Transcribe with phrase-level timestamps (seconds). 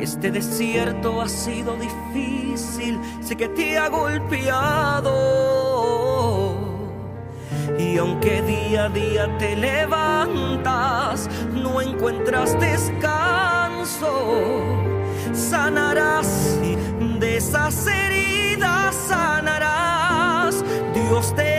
[0.00, 5.14] Este desierto ha sido difícil, sé que te ha golpeado.
[7.78, 14.34] Y aunque día a día te levantas, no encuentras descanso.
[15.32, 16.58] Sanarás
[17.18, 20.62] de esas heridas, sanarás.
[20.94, 21.55] Dios te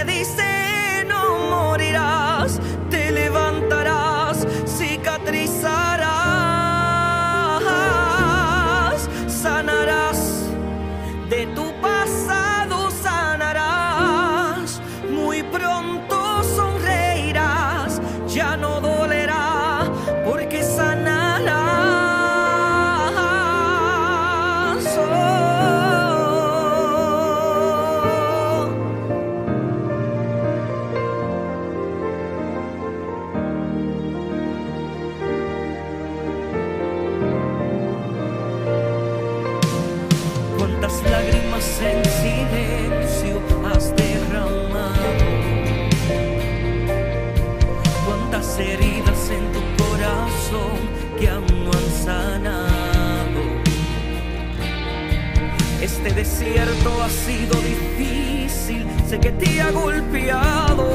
[59.62, 60.88] ha golpeado.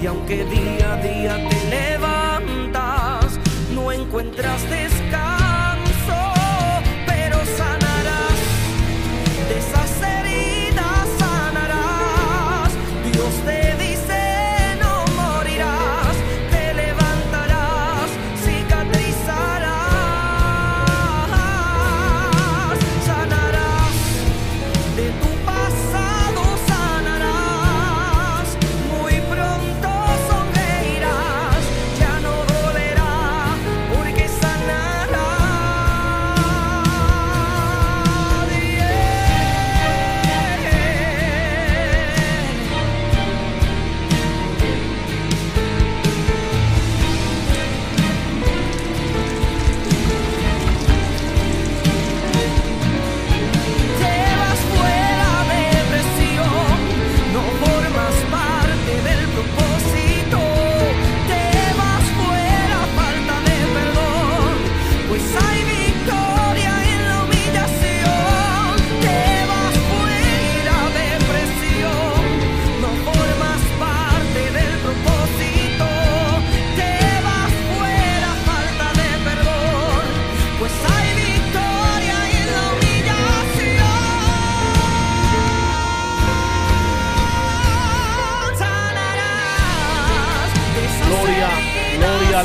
[0.00, 1.81] Y aunque día a día te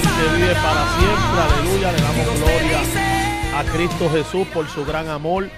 [0.01, 1.41] que vive para siempre.
[1.41, 1.91] Aleluya.
[1.91, 5.49] Le damos gloria a Cristo Jesús por su gran amor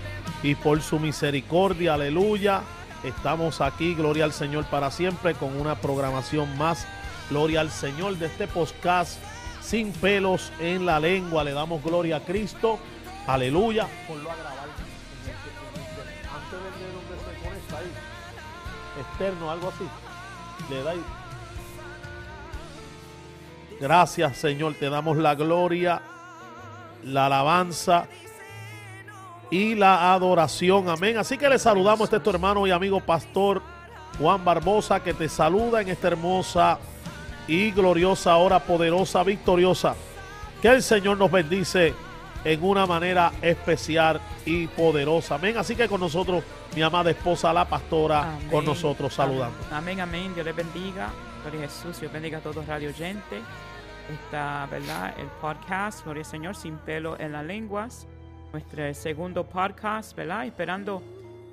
[0.44, 1.96] y por su misericordia.
[1.96, 2.62] Aleluya.
[3.04, 6.88] Estamos aquí, gloria al Señor para siempre, con una programación más.
[7.30, 9.20] Gloria al Señor de este podcast
[9.62, 11.44] sin pelos en la lengua.
[11.44, 12.80] Le damos gloria a Cristo.
[13.28, 13.88] Aleluya.
[14.08, 14.70] Ponlo a grabar.
[16.36, 17.92] Antes de donde se conecta ahí.
[19.02, 19.88] Externo, algo así.
[20.70, 21.19] Le da ahí.
[23.80, 24.74] Gracias, Señor.
[24.76, 26.02] Te damos la gloria,
[27.04, 28.08] la alabanza
[29.50, 30.90] y la adoración.
[30.90, 31.18] Amén.
[31.18, 33.62] Así que le saludamos a este tu hermano y amigo pastor
[34.20, 36.80] Juan Barbosa que te saluda en esta hermosa
[37.48, 39.96] y gloriosa hora poderosa, victoriosa.
[40.62, 41.94] Que el Señor nos bendice
[42.44, 45.36] en una manera especial y poderosa.
[45.36, 45.58] Amén.
[45.58, 46.44] Así que con nosotros,
[46.76, 48.50] mi amada esposa, la pastora, Amén.
[48.50, 49.58] con nosotros saludando.
[49.72, 50.34] Amén, amén.
[50.34, 51.10] Dios les bendiga.
[51.44, 52.00] Gloria a Jesús.
[52.00, 53.42] Dios bendiga a todos radio oyentes.
[54.10, 55.14] Está, ¿verdad?
[55.20, 58.08] El podcast, Gloria al Señor, sin pelo en las lenguas.
[58.52, 60.48] Nuestro segundo podcast, ¿verdad?
[60.48, 61.04] Esperando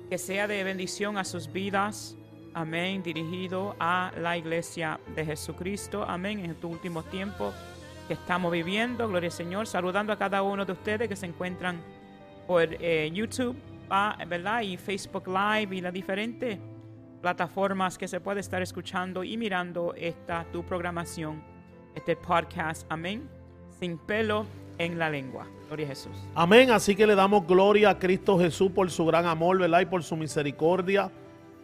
[0.09, 2.17] que sea de bendición a sus vidas.
[2.55, 3.03] Amén.
[3.03, 6.03] Dirigido a la iglesia de Jesucristo.
[6.03, 6.39] Amén.
[6.39, 7.53] En estos últimos tiempos
[8.07, 9.07] que estamos viviendo.
[9.07, 9.67] Gloria al Señor.
[9.67, 11.79] Saludando a cada uno de ustedes que se encuentran
[12.47, 13.55] por eh, YouTube,
[13.91, 14.61] ah, ¿verdad?
[14.61, 16.57] Y Facebook Live y las diferentes
[17.21, 21.56] plataformas que se puede estar escuchando y mirando esta tu programación,
[21.97, 23.27] este podcast, amén,
[23.79, 24.45] sin pelo
[24.77, 25.47] en la lengua.
[25.67, 26.11] Gloria a Jesús.
[26.35, 26.71] Amén.
[26.71, 29.81] Así que le damos gloria a Cristo Jesús por su gran amor, ¿verdad?
[29.81, 31.11] Y por su misericordia.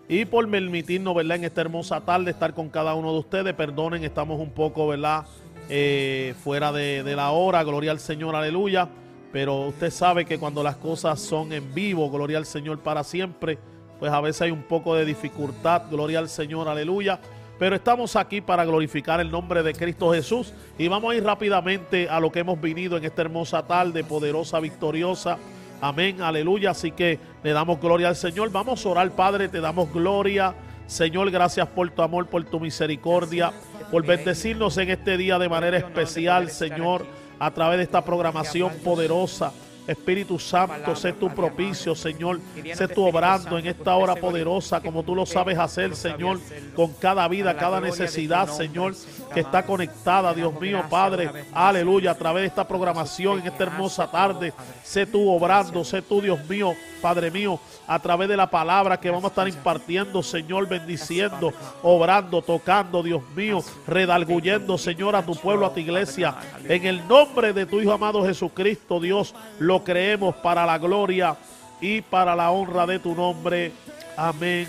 [0.09, 1.37] Y por permitirnos, ¿verdad?
[1.37, 3.53] En esta hermosa tarde estar con cada uno de ustedes.
[3.53, 5.25] Perdonen, estamos un poco, ¿verdad?
[5.69, 7.63] Eh, fuera de, de la hora.
[7.63, 8.89] Gloria al Señor, aleluya.
[9.31, 13.57] Pero usted sabe que cuando las cosas son en vivo, gloria al Señor para siempre,
[13.99, 15.83] pues a veces hay un poco de dificultad.
[15.89, 17.19] Gloria al Señor, aleluya.
[17.59, 22.09] Pero estamos aquí para glorificar el nombre de Cristo Jesús y vamos a ir rápidamente
[22.09, 25.37] a lo que hemos venido en esta hermosa tarde, poderosa, victoriosa.
[25.81, 26.71] Amén, aleluya.
[26.71, 28.51] Así que le damos gloria al Señor.
[28.51, 30.55] Vamos a orar, Padre, te damos gloria.
[30.87, 33.51] Señor, gracias por tu amor, por tu misericordia,
[33.91, 37.05] por bendecirnos en este día de manera especial, Señor,
[37.39, 39.53] a través de esta programación poderosa.
[39.87, 42.39] Espíritu Santo, sé tu propicio, Señor.
[42.73, 46.39] Sé tu obrando en esta hora poderosa, como tú lo sabes hacer, Señor,
[46.75, 48.95] con cada vida, cada necesidad, Señor,
[49.33, 51.29] que está conectada, Dios mío, Padre.
[51.53, 54.53] Aleluya, a través de esta programación en esta hermosa tarde.
[54.83, 59.09] Sé tú obrando, sé tú, Dios mío, Padre mío, a través de la palabra que
[59.09, 61.51] vamos a estar impartiendo, Señor, bendiciendo,
[61.81, 66.35] obrando, tocando, Dios mío, redalguyendo, Señor, a tu pueblo, a tu iglesia.
[66.67, 71.35] En el nombre de tu Hijo amado Jesucristo, Dios, lo creemos para la gloria
[71.81, 73.71] y para la honra de tu nombre.
[74.15, 74.67] Amén,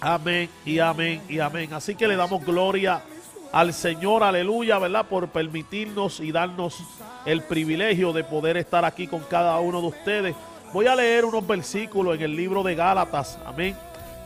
[0.00, 1.74] amén y amén y amén.
[1.74, 3.02] Así que le damos gloria
[3.52, 5.06] al Señor, aleluya, ¿verdad?
[5.06, 6.78] Por permitirnos y darnos
[7.26, 10.34] el privilegio de poder estar aquí con cada uno de ustedes
[10.72, 13.76] Voy a leer unos versículos en el libro de Gálatas, amén.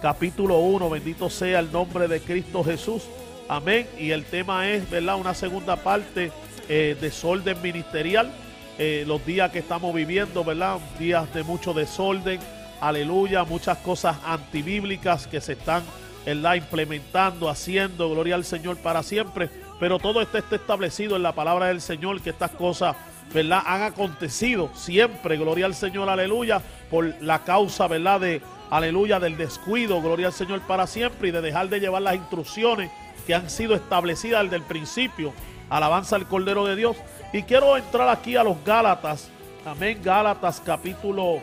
[0.01, 3.03] Capítulo 1, bendito sea el nombre de Cristo Jesús,
[3.49, 3.89] amén.
[3.99, 5.17] Y el tema es, ¿verdad?
[5.17, 6.31] Una segunda parte,
[6.69, 8.31] eh, desorden ministerial.
[8.79, 10.79] Eh, los días que estamos viviendo, ¿verdad?
[10.99, 12.41] Días de mucho desorden,
[12.81, 15.83] aleluya, muchas cosas antibíblicas que se están,
[16.25, 16.57] ¿verdad?
[16.57, 19.49] Implementando, haciendo, gloria al Señor para siempre.
[19.81, 22.97] Pero todo esto está establecido en la palabra del Señor, que estas cosas
[23.33, 23.63] ¿verdad?
[23.67, 28.21] Han acontecido siempre, gloria al Señor, aleluya, por la causa, ¿verdad?
[28.21, 28.41] De,
[28.71, 32.91] aleluya, del descuido, gloria al Señor para siempre y de dejar de llevar las instrucciones
[33.27, 35.33] que han sido establecidas desde el principio.
[35.69, 36.97] Alabanza al Cordero de Dios.
[37.33, 39.29] Y quiero entrar aquí a los Gálatas,
[39.65, 41.41] amén, Gálatas capítulo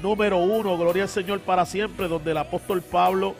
[0.00, 3.34] número uno, gloria al Señor para siempre, donde el apóstol Pablo,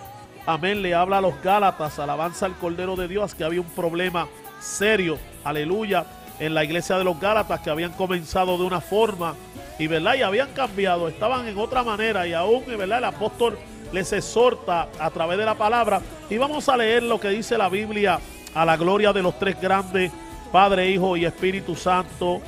[0.46, 4.28] amén, le habla a los Gálatas, alabanza al Cordero de Dios, que había un problema
[4.60, 6.04] serio, aleluya,
[6.38, 9.34] en la iglesia de los Gálatas que habían comenzado de una forma
[9.78, 13.58] y verdad y habían cambiado, estaban en otra manera y aún verdad el apóstol
[13.92, 16.00] les exhorta a través de la palabra.
[16.28, 18.20] Y vamos a leer lo que dice la Biblia
[18.54, 20.12] a la gloria de los tres grandes,
[20.52, 22.42] Padre, Hijo y Espíritu Santo.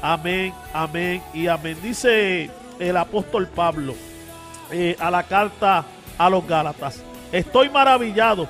[0.00, 1.76] Amén, amén y amén.
[1.82, 3.94] Dice el apóstol Pablo
[4.72, 5.84] eh, a la carta
[6.16, 7.02] a los Gálatas.
[7.30, 8.48] Estoy maravillado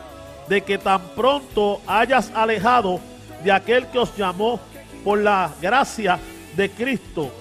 [0.48, 3.00] de que tan pronto hayas alejado
[3.42, 4.60] de aquel que os llamó
[5.02, 6.20] por la gracia
[6.56, 7.32] de Cristo.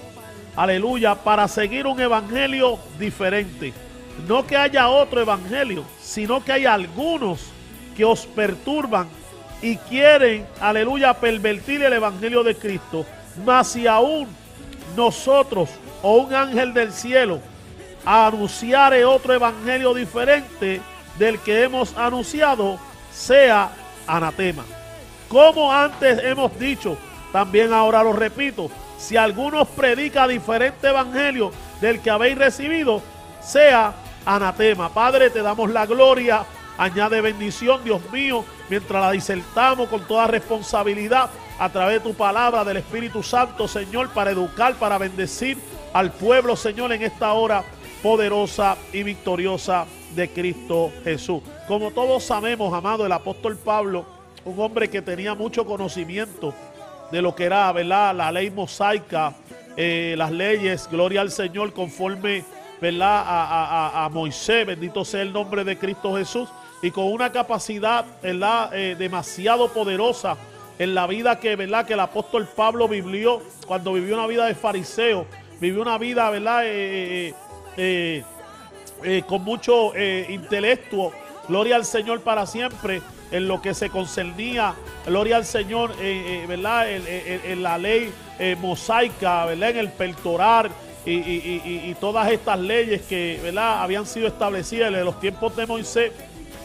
[0.56, 3.72] Aleluya, para seguir un evangelio diferente.
[4.26, 7.40] No que haya otro evangelio, sino que hay algunos
[7.96, 9.08] que os perturban
[9.62, 13.04] y quieren, aleluya, pervertir el evangelio de Cristo.
[13.44, 14.28] Mas si aún
[14.96, 15.70] nosotros
[16.02, 17.40] o un ángel del cielo
[18.04, 20.80] anunciare otro evangelio diferente
[21.18, 22.78] del que hemos anunciado,
[23.12, 23.70] sea
[24.06, 24.64] anatema.
[25.28, 26.96] Como antes hemos dicho,
[27.32, 33.02] también ahora lo repito, si alguno predica diferente evangelio del que habéis recibido,
[33.42, 34.88] sea anatema.
[34.88, 36.44] Padre, te damos la gloria,
[36.80, 41.28] añade bendición, Dios mío, mientras la disertamos con toda responsabilidad
[41.58, 45.58] a través de tu palabra del Espíritu Santo, Señor, para educar, para bendecir
[45.92, 47.62] al pueblo, Señor, en esta hora
[48.02, 49.84] poderosa y victoriosa
[50.14, 51.42] de Cristo Jesús.
[51.68, 54.06] Como todos sabemos, amado, el apóstol Pablo,
[54.46, 56.54] un hombre que tenía mucho conocimiento,
[57.12, 58.14] de lo que era ¿verdad?
[58.14, 59.34] la ley mosaica,
[59.76, 62.42] eh, las leyes, gloria al Señor, conforme
[62.80, 63.24] ¿verdad?
[63.26, 66.48] A, Moisés, bendito sea el nombre de Cristo Jesús,
[66.82, 68.74] y con una capacidad ¿verdad?
[68.74, 70.36] Eh, demasiado poderosa
[70.78, 71.86] en la vida que, ¿verdad?
[71.86, 75.26] que el apóstol Pablo vivió cuando vivió una vida de fariseo,
[75.60, 76.62] vivió una vida ¿verdad?
[76.66, 77.34] Eh,
[79.26, 79.92] con mucho
[80.28, 81.12] intelecto,
[81.48, 84.74] gloria al Señor para siempre en lo que se concernía,
[85.06, 86.90] gloria al Señor, eh, eh, ¿verdad?
[86.90, 89.70] En, la ley eh, mosaica, ¿verdad?
[89.70, 90.70] En el pertorar
[91.06, 93.82] y, todas estas leyes que, ¿verdad?
[93.82, 96.12] Habían sido establecidas en los tiempos de Moisés.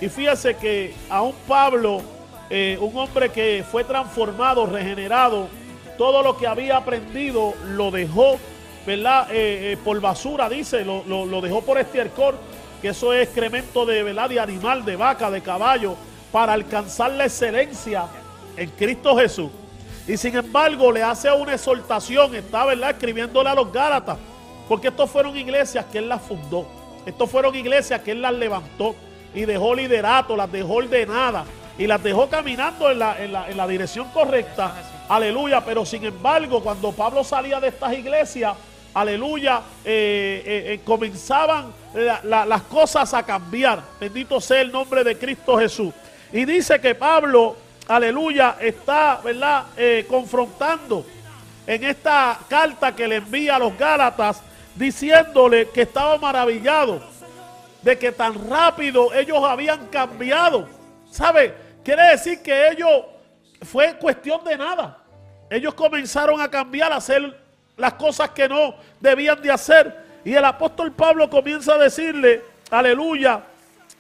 [0.01, 2.01] Y fíjese que aún Pablo,
[2.49, 5.47] un hombre que fue transformado, regenerado,
[5.97, 8.37] todo lo que había aprendido lo dejó,
[8.85, 9.27] ¿verdad?
[9.83, 12.35] por basura, dice, lo, lo, dejó por estiércol,
[12.81, 14.29] que eso es excremento de, ¿verdad?
[14.29, 15.95] De animal, de vaca, de caballo
[16.31, 18.07] para alcanzar la excelencia
[18.57, 19.49] en Cristo Jesús.
[20.07, 24.17] Y sin embargo le hace una exhortación, está verdad, escribiéndole a los Gálatas,
[24.67, 26.67] porque estos fueron iglesias que él las fundó,
[27.05, 28.95] estos fueron iglesias que él las levantó
[29.35, 31.45] y dejó liderato, las dejó ordenadas
[31.77, 34.73] y las dejó caminando en la, en la, dirección correcta.
[35.09, 38.55] Aleluya, pero sin embargo cuando Pablo salía de estas iglesias,
[38.93, 41.73] aleluya, eh, eh, eh, comenzaban
[42.23, 43.81] las cosas a cambiar.
[43.99, 45.93] Bendito sea el nombre de Cristo Jesús.
[46.31, 47.55] Y dice que Pablo,
[47.87, 51.05] aleluya, está, ¿verdad?, eh, confrontando
[51.67, 54.41] en esta carta que le envía a los Gálatas,
[54.75, 57.01] diciéndole que estaba maravillado
[57.85, 60.67] de que tan rápido ellos habían cambiado.
[61.11, 61.53] ¿Sabe?
[61.83, 62.89] Quiere decir que ellos
[63.61, 64.97] fue cuestión de nada.
[65.51, 67.39] Ellos comenzaron a cambiar, a hacer
[67.77, 70.03] las cosas que no debían de hacer.
[70.25, 73.43] Y el apóstol Pablo comienza a decirle, aleluya,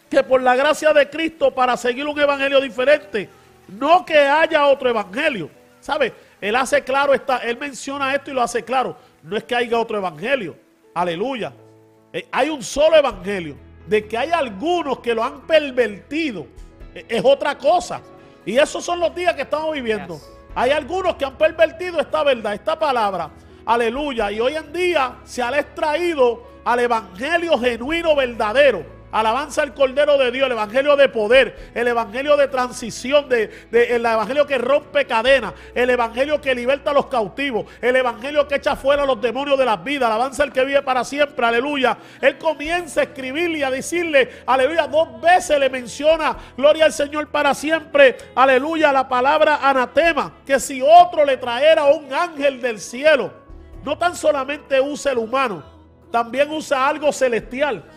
[0.09, 3.29] que por la gracia de Cristo para seguir un evangelio diferente,
[3.67, 5.51] no que haya otro evangelio.
[5.79, 6.11] ¿Sabe?
[6.41, 8.97] Él hace claro, esta, él menciona esto y lo hace claro.
[9.21, 10.57] No es que haya otro evangelio.
[10.95, 11.53] Aleluya.
[12.11, 13.64] Eh, hay un solo evangelio.
[13.87, 16.47] De que hay algunos que lo han pervertido
[16.93, 18.01] eh, es otra cosa.
[18.45, 20.19] Y esos son los días que estamos viviendo.
[20.53, 23.29] Hay algunos que han pervertido esta verdad, esta palabra.
[23.65, 24.31] Aleluya.
[24.31, 30.29] Y hoy en día se ha extraído al evangelio genuino verdadero Alabanza al Cordero de
[30.29, 35.53] Dios, el Evangelio de poder, el Evangelio de transición, de, el Evangelio que rompe cadenas,
[35.73, 39.57] el Evangelio que liberta a los cautivos, el Evangelio que echa fuera a los demonios
[39.57, 40.11] de las vidas.
[40.11, 41.97] Alabanza al que vive para siempre, aleluya.
[42.19, 47.29] Él comienza a escribirle y a decirle, aleluya, dos veces le menciona, gloria al Señor
[47.29, 53.31] para siempre, aleluya, la palabra anatema, que si otro le traera un ángel del cielo,
[53.81, 55.63] no tan solamente usa el humano,
[56.11, 57.94] también usa algo celestial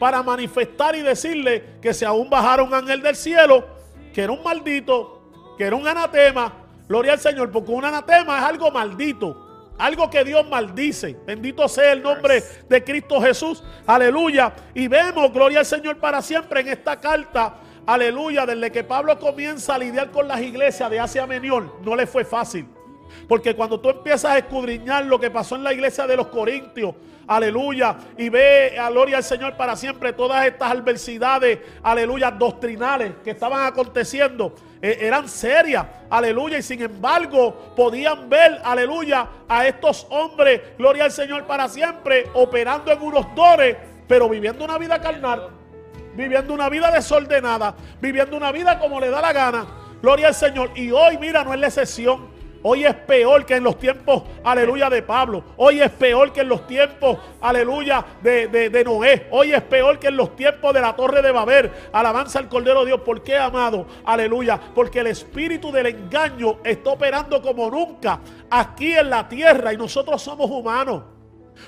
[0.00, 3.66] para manifestar y decirle que si aún bajara un ángel del cielo,
[4.14, 5.20] que era un maldito,
[5.58, 6.54] que era un anatema,
[6.88, 11.18] gloria al Señor, porque un anatema es algo maldito, algo que Dios maldice.
[11.26, 14.54] Bendito sea el nombre de Cristo Jesús, aleluya.
[14.72, 19.74] Y vemos, gloria al Señor para siempre en esta carta, aleluya, desde que Pablo comienza
[19.74, 22.66] a lidiar con las iglesias de Asia Menor, no le fue fácil.
[23.28, 26.94] Porque cuando tú empiezas a escudriñar lo que pasó en la iglesia de los Corintios,
[27.30, 33.30] aleluya, y ve, a gloria al Señor para siempre, todas estas adversidades, aleluya, doctrinales que
[33.30, 40.60] estaban aconteciendo, eh, eran serias, aleluya, y sin embargo podían ver, aleluya, a estos hombres,
[40.76, 43.76] gloria al Señor para siempre, operando en unos dones,
[44.08, 45.50] pero viviendo una vida carnal,
[46.16, 49.66] viviendo una vida desordenada, viviendo una vida como le da la gana,
[50.02, 52.39] gloria al Señor, y hoy, mira, no es la excepción.
[52.62, 55.42] Hoy es peor que en los tiempos, aleluya, de Pablo.
[55.56, 59.28] Hoy es peor que en los tiempos, aleluya, de, Noé.
[59.30, 61.70] Hoy es peor que en los tiempos de la torre de Babel.
[61.92, 63.00] Alabanza al Cordero de Dios.
[63.00, 63.86] ¿Por qué, amado?
[64.04, 64.60] Aleluya.
[64.74, 70.20] Porque el espíritu del engaño está operando como nunca aquí en la tierra y nosotros
[70.20, 71.02] somos humanos.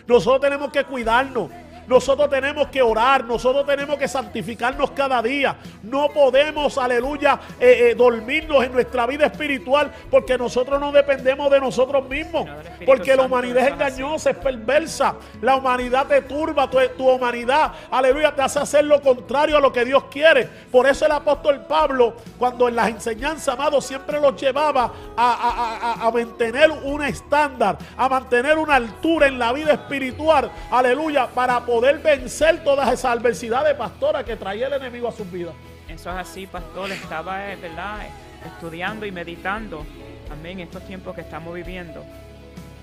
[0.06, 1.50] Nosotros tenemos que cuidarnos.
[1.86, 5.56] Nosotros tenemos que orar, nosotros tenemos que santificarnos cada día.
[5.82, 11.60] No podemos, aleluya, eh, eh, dormirnos en nuestra vida espiritual porque nosotros no dependemos de
[11.60, 12.48] nosotros mismos.
[12.86, 15.16] Porque la humanidad es engañosa, es perversa.
[15.40, 19.72] La humanidad te turba, tu, tu humanidad, aleluya, te hace hacer lo contrario a lo
[19.72, 20.48] que Dios quiere.
[20.70, 26.10] Por eso el apóstol Pablo, cuando en las enseñanzas, amado, siempre los llevaba a, a
[26.10, 32.00] mantener un estándar, a mantener una altura en la vida espiritual, aleluya, para poder poder
[32.00, 35.54] vencer todas esas adversidades, pastora, que traía el enemigo a sus vidas.
[35.88, 36.92] Eso es así, pastor.
[36.92, 38.00] Estaba, eh, ¿verdad?
[38.44, 39.86] Estudiando y meditando,
[40.30, 42.04] amén, estos tiempos que estamos viviendo.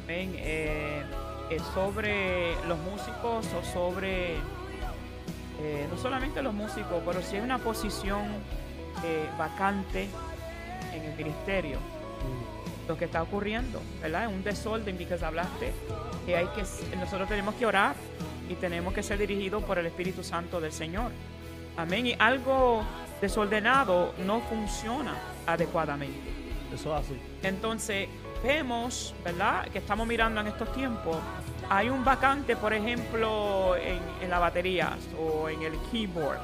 [0.06, 0.34] Amén.
[0.38, 1.04] Eh,
[1.76, 4.38] sobre los músicos o sobre,
[5.62, 8.26] eh, no solamente los músicos, pero si hay una posición
[9.38, 10.10] vacante
[10.94, 11.78] en el ministerio
[12.88, 14.26] lo que está ocurriendo, ¿verdad?
[14.26, 15.72] Es un desorden, que hablaste,
[16.26, 16.64] que hay que,
[16.98, 17.96] nosotros tenemos que orar
[18.50, 21.12] y tenemos que ser dirigidos por el Espíritu Santo del Señor.
[21.78, 22.08] Amén.
[22.08, 22.84] Y algo
[23.22, 25.16] desordenado no funciona
[25.46, 26.20] adecuadamente.
[26.74, 27.20] Eso es así.
[27.44, 28.10] Entonces,
[28.44, 29.68] vemos, ¿verdad?
[29.70, 31.18] Que estamos mirando en estos tiempos.
[31.70, 36.40] Hay un vacante, por ejemplo, en, en la batería o en el keyboard.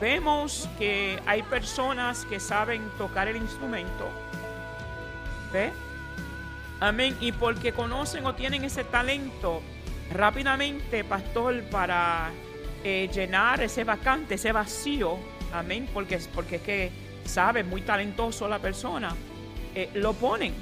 [0.00, 4.08] Vemos que hay personas que saben tocar el instrumento.
[5.52, 5.72] ¿Ve?
[6.80, 7.16] Amén.
[7.20, 9.62] Y porque conocen o tienen ese talento,
[10.12, 12.30] rápidamente, pastor, para
[12.84, 15.16] eh, llenar ese vacante, ese vacío,
[15.52, 16.90] amén, porque, porque es que
[17.24, 19.14] sabe, muy talentoso la persona,
[19.74, 20.52] eh, lo ponen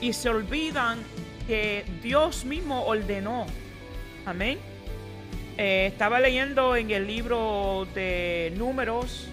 [0.00, 0.98] y se olvidan
[1.46, 3.46] que Dios mismo ordenó,
[4.24, 4.58] amén.
[5.58, 9.28] Eh, estaba leyendo en el libro de números,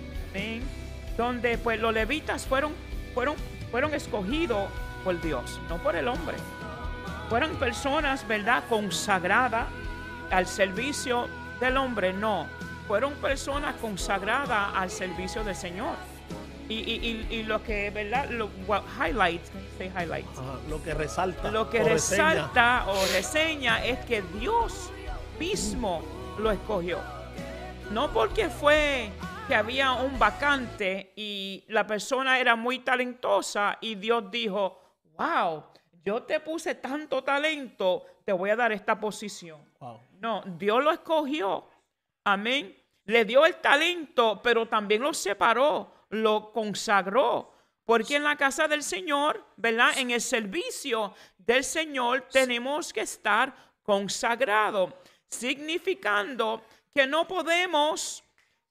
[1.17, 2.71] donde pues los levitas fueron,
[3.13, 3.35] fueron,
[3.71, 4.69] fueron escogidos
[5.03, 6.37] por Dios, no por el hombre
[7.29, 9.67] fueron personas, ¿verdad?, consagradas
[10.31, 11.27] al servicio
[11.59, 12.47] del hombre, no.
[12.87, 15.95] Fueron personas consagradas al servicio del Señor.
[16.69, 18.29] Y, lo que, ¿verdad?
[18.29, 18.49] Lo,
[18.97, 19.41] highlight,
[19.79, 20.25] highlight.
[20.69, 21.51] lo que resalta.
[21.51, 24.91] Lo que resalta o reseña es que Dios
[25.39, 26.01] mismo
[26.39, 26.99] lo escogió.
[27.91, 29.11] No porque fue
[29.47, 34.79] que había un vacante y la persona era muy talentosa y Dios dijo,
[35.17, 35.65] wow,
[36.03, 39.61] yo te puse tanto talento, te voy a dar esta posición.
[39.79, 39.99] Wow.
[40.19, 41.67] No, Dios lo escogió.
[42.23, 42.75] Amén.
[43.05, 47.53] Le dio el talento, pero también lo separó, lo consagró.
[47.85, 49.97] Porque en la casa del Señor, ¿verdad?
[49.97, 58.23] En el servicio del Señor tenemos que estar consagrado, significando que no podemos,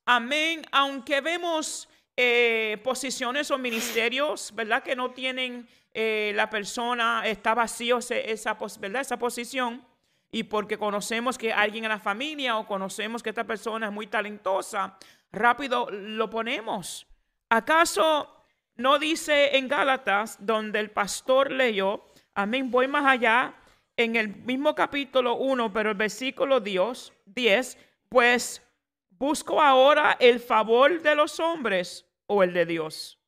[0.06, 4.82] amén, aunque vemos eh, posiciones o ministerios, ¿verdad?
[4.82, 9.02] Que no tienen, eh, la persona, está vacío esa, ¿verdad?
[9.02, 9.84] esa posición
[10.30, 14.06] y porque conocemos que alguien en la familia o conocemos que esta persona es muy
[14.06, 14.96] talentosa,
[15.30, 17.06] rápido lo ponemos.
[17.50, 18.34] ¿Acaso
[18.76, 23.54] no dice en Gálatas, donde el pastor leyó, amén, voy más allá,
[23.96, 28.62] en el mismo capítulo 1, pero el versículo 10, 10, pues
[29.10, 33.21] busco ahora el favor de los hombres o el de Dios.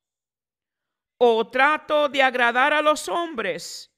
[1.17, 3.91] O trato de agradar a los hombres,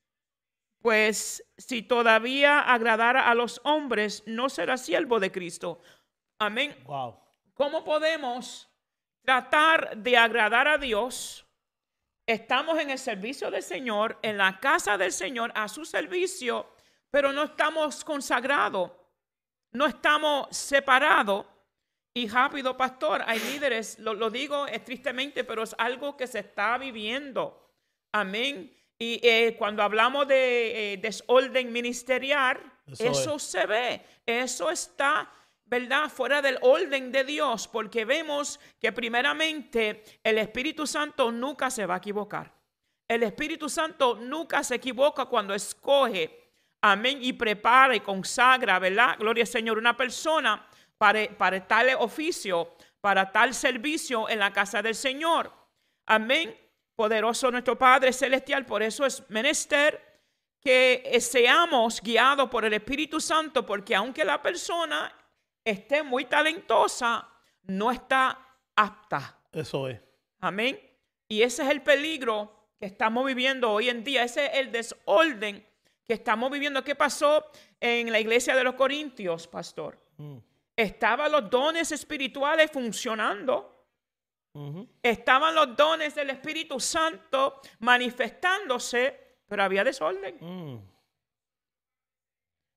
[0.82, 5.82] pues si todavía agradara a los hombres, no será siervo de Cristo.
[6.40, 6.76] Amén.
[6.86, 7.20] Wow.
[7.54, 8.70] ¿Cómo podemos
[9.24, 11.46] tratar de agradar a Dios?
[12.28, 16.70] Estamos en el servicio del Señor, en la casa del Señor, a su servicio,
[17.10, 18.92] pero no estamos consagrados,
[19.72, 21.46] no estamos separados.
[22.18, 26.40] Y rápido, pastor, hay líderes, lo, lo digo eh, tristemente, pero es algo que se
[26.40, 27.70] está viviendo.
[28.12, 28.74] Amén.
[28.98, 33.44] Y eh, cuando hablamos de eh, desorden ministerial, Eso eso, es.
[33.44, 35.32] se ve, eso está,
[35.66, 36.10] ¿verdad?
[36.10, 41.94] Fuera del orden de Dios, porque vemos que primeramente el Espíritu Santo nunca se va
[41.94, 42.52] a equivocar.
[43.08, 46.50] El Espíritu Santo nunca se equivoca cuando escoge,
[46.82, 49.18] amén, y prepara y consagra, ¿verdad?
[49.20, 50.68] Gloria al Señor, una persona
[50.98, 55.52] para, para tal oficio, para tal servicio en la casa del Señor.
[56.06, 56.56] Amén.
[56.96, 60.08] Poderoso nuestro Padre Celestial, por eso es menester
[60.60, 65.14] que eh, seamos guiados por el Espíritu Santo, porque aunque la persona
[65.64, 67.28] esté muy talentosa,
[67.64, 68.40] no está
[68.76, 69.38] apta.
[69.52, 70.00] Eso es.
[70.40, 70.80] Amén.
[71.28, 74.24] Y ese es el peligro que estamos viviendo hoy en día.
[74.24, 75.66] Ese es el desorden
[76.04, 76.84] que estamos viviendo.
[76.84, 77.46] ¿Qué pasó
[77.80, 80.00] en la iglesia de los Corintios, pastor?
[80.18, 80.38] Mm.
[80.78, 83.74] Estaban los dones espirituales funcionando.
[85.02, 90.38] Estaban los dones del Espíritu Santo manifestándose, pero había desorden.
[90.40, 90.80] Mm.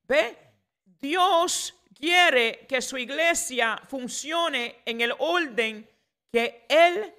[0.09, 0.39] ¿Ve?
[0.85, 5.89] Dios quiere que su iglesia funcione en el orden
[6.31, 7.15] que Él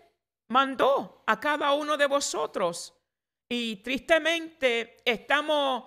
[0.47, 2.93] mandó a cada uno de vosotros.
[3.49, 5.85] Y tristemente estamos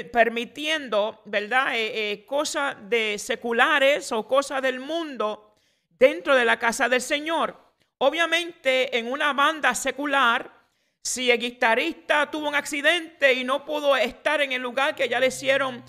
[0.00, 1.76] permitiendo, ¿verdad?
[1.76, 5.54] Eh, eh, cosas de seculares o cosas del mundo
[5.98, 7.56] dentro de la casa del Señor.
[7.98, 10.50] Obviamente en una banda secular,
[11.04, 15.20] si el guitarrista tuvo un accidente y no pudo estar en el lugar que ya
[15.20, 15.84] le hicieron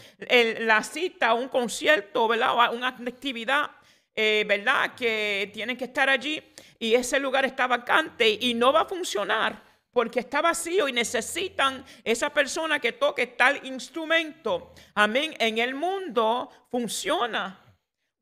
[0.60, 2.74] la cita, un concierto, ¿verdad?
[2.74, 3.72] Una actividad,
[4.16, 4.96] eh, ¿verdad?
[4.96, 6.44] Que tienen que estar allí
[6.78, 11.86] y ese lugar está vacante y no va a funcionar porque está vacío y necesitan
[12.04, 14.74] esa persona que toque tal instrumento.
[14.96, 15.36] Amén.
[15.40, 17.60] En el mundo funciona.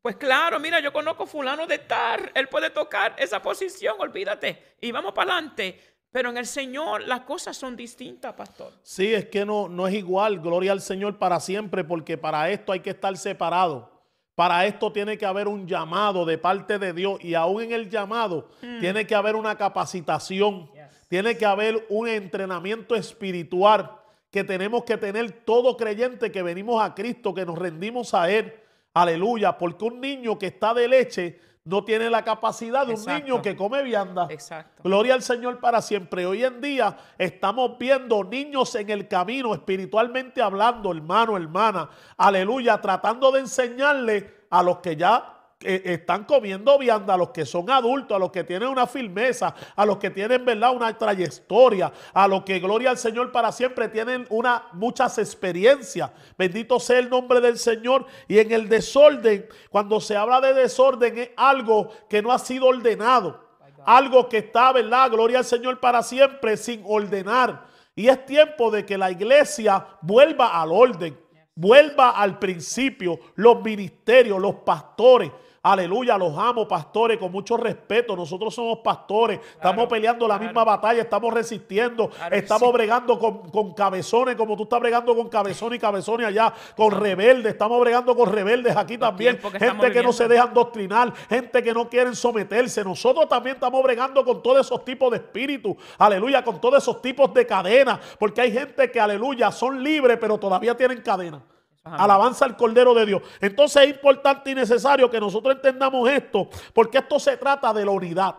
[0.02, 4.92] Pues claro, mira, yo conozco fulano de tal, él puede tocar esa posición, olvídate, y
[4.92, 5.80] vamos para adelante.
[6.12, 8.74] Pero en el Señor las cosas son distintas, pastor.
[8.82, 12.72] Sí, es que no, no es igual, gloria al Señor para siempre, porque para esto
[12.72, 13.92] hay que estar separado.
[14.36, 17.90] Para esto tiene que haber un llamado de parte de Dios y aún en el
[17.90, 20.72] llamado tiene que haber una capacitación,
[21.12, 23.97] tiene que haber un entrenamiento espiritual
[24.30, 28.56] que tenemos que tener todo creyente que venimos a Cristo, que nos rendimos a Él.
[28.93, 33.41] Aleluya, porque un niño que está de leche no tiene la capacidad de un niño
[33.41, 34.28] que come vianda.
[34.30, 34.84] Exacto.
[34.84, 36.26] Gloria al Señor para siempre.
[36.26, 41.89] Hoy en día estamos viendo niños en el camino, espiritualmente hablando, hermano, hermana.
[42.15, 47.45] Aleluya, tratando de enseñarle a los que ya eh, están comiendo vianda, a los que
[47.45, 51.91] son adultos, a los que tienen una firmeza, a los que tienen, ¿verdad?, una trayectoria,
[52.13, 56.12] a los que, gloria al Señor para siempre, tienen una, muchas experiencias.
[56.38, 58.06] Bendito sea el nombre del Señor.
[58.28, 62.67] Y en el desorden, cuando se habla de desorden, es algo que no ha sido
[62.67, 63.52] ordenado.
[63.86, 65.10] Algo que está, ¿verdad?
[65.10, 67.65] Gloria al Señor para siempre sin ordenar.
[67.95, 71.19] Y es tiempo de que la iglesia vuelva al orden,
[71.56, 75.32] vuelva al principio, los ministerios, los pastores.
[75.63, 78.15] Aleluya, los amo, pastores, con mucho respeto.
[78.15, 82.74] Nosotros somos pastores, estamos peleando la misma batalla, estamos resistiendo, Claro estamos sí.
[82.74, 87.54] bregando con, con cabezones, como tú estás bregando con cabezones y cabezones allá, con rebeldes,
[87.54, 89.38] estamos bregando con rebeldes aquí también.
[89.38, 92.84] que Gente que no se dejan doctrinar, gente que no quieren someterse.
[92.84, 97.32] Nosotros también estamos bregando con todos esos tipos de espíritus, aleluya, con todos esos tipos
[97.36, 101.41] de cadenas, porque hay gente que, aleluya, son libres, pero todavía tienen cadenas.
[101.84, 103.22] Alabanza al Cordero de Dios.
[103.39, 107.91] Entonces es importante y necesario que nosotros entendamos esto, porque esto se trata de la
[107.91, 108.36] unidad.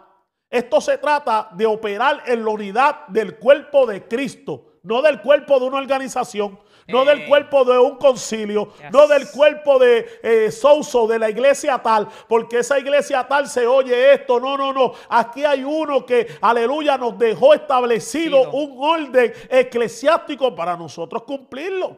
[0.48, 5.58] Esto se trata de operar en la unidad del cuerpo de Cristo, no del cuerpo
[5.58, 7.06] de una organización, no Eh.
[7.06, 8.90] del cuerpo de un concilio, Yes.
[8.92, 13.66] no del cuerpo de eh, Souso, de la iglesia tal, porque esa iglesia tal se
[13.66, 14.38] oye esto.
[14.38, 14.92] No, no, no.
[15.08, 21.96] Aquí hay uno que, aleluya, nos dejó establecido un orden eclesiástico para nosotros cumplirlo.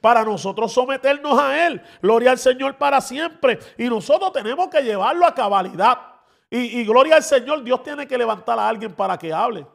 [0.00, 1.82] Para nosotros someternos a Él.
[2.02, 3.58] Gloria al Señor para siempre.
[3.78, 5.98] Y nosotros tenemos que llevarlo a cabalidad.
[6.50, 9.66] Y, y gloria al Señor, Dios tiene que levantar a alguien para que hable.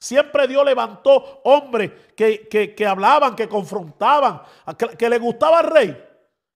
[0.00, 4.42] Siempre Dios levantó hombres que, que- que hablaban, que confrontaban,
[4.76, 6.04] que, que le gustaba al rey,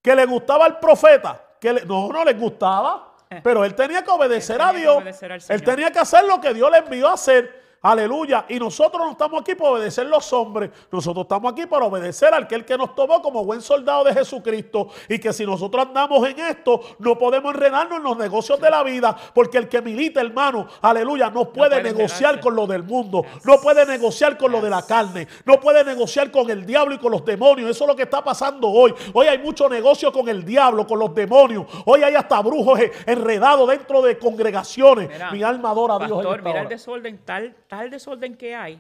[0.00, 4.10] que le gustaba al profeta, que le- no, no les gustaba, pero él tenía que
[4.10, 4.96] obedecer Él a tenía Dios.
[4.98, 7.61] obedecer Él tenía que hacer lo que Dios le envió a hacer.
[7.82, 8.46] Aleluya.
[8.48, 10.70] Y nosotros no estamos aquí para obedecer los hombres.
[10.90, 14.14] Nosotros estamos aquí para obedecer al que el que nos tomó como buen soldado de
[14.14, 14.88] Jesucristo.
[15.08, 18.82] Y que si nosotros andamos en esto, no podemos enredarnos en los negocios de la
[18.82, 19.16] vida.
[19.34, 23.24] Porque el que milita, hermano, aleluya, no puede puede negociar con lo del mundo.
[23.44, 25.26] No puede negociar con lo de la carne.
[25.44, 27.70] No puede negociar con el diablo y con los demonios.
[27.70, 28.94] Eso es lo que está pasando hoy.
[29.12, 31.66] Hoy hay mucho negocio con el diablo, con los demonios.
[31.86, 35.08] Hoy hay hasta brujos eh, enredados dentro de congregaciones.
[35.08, 36.12] Mira, Mi alma adora a Dios.
[36.12, 38.78] Pastor, mira el desorden, tal, tal desorden que hay,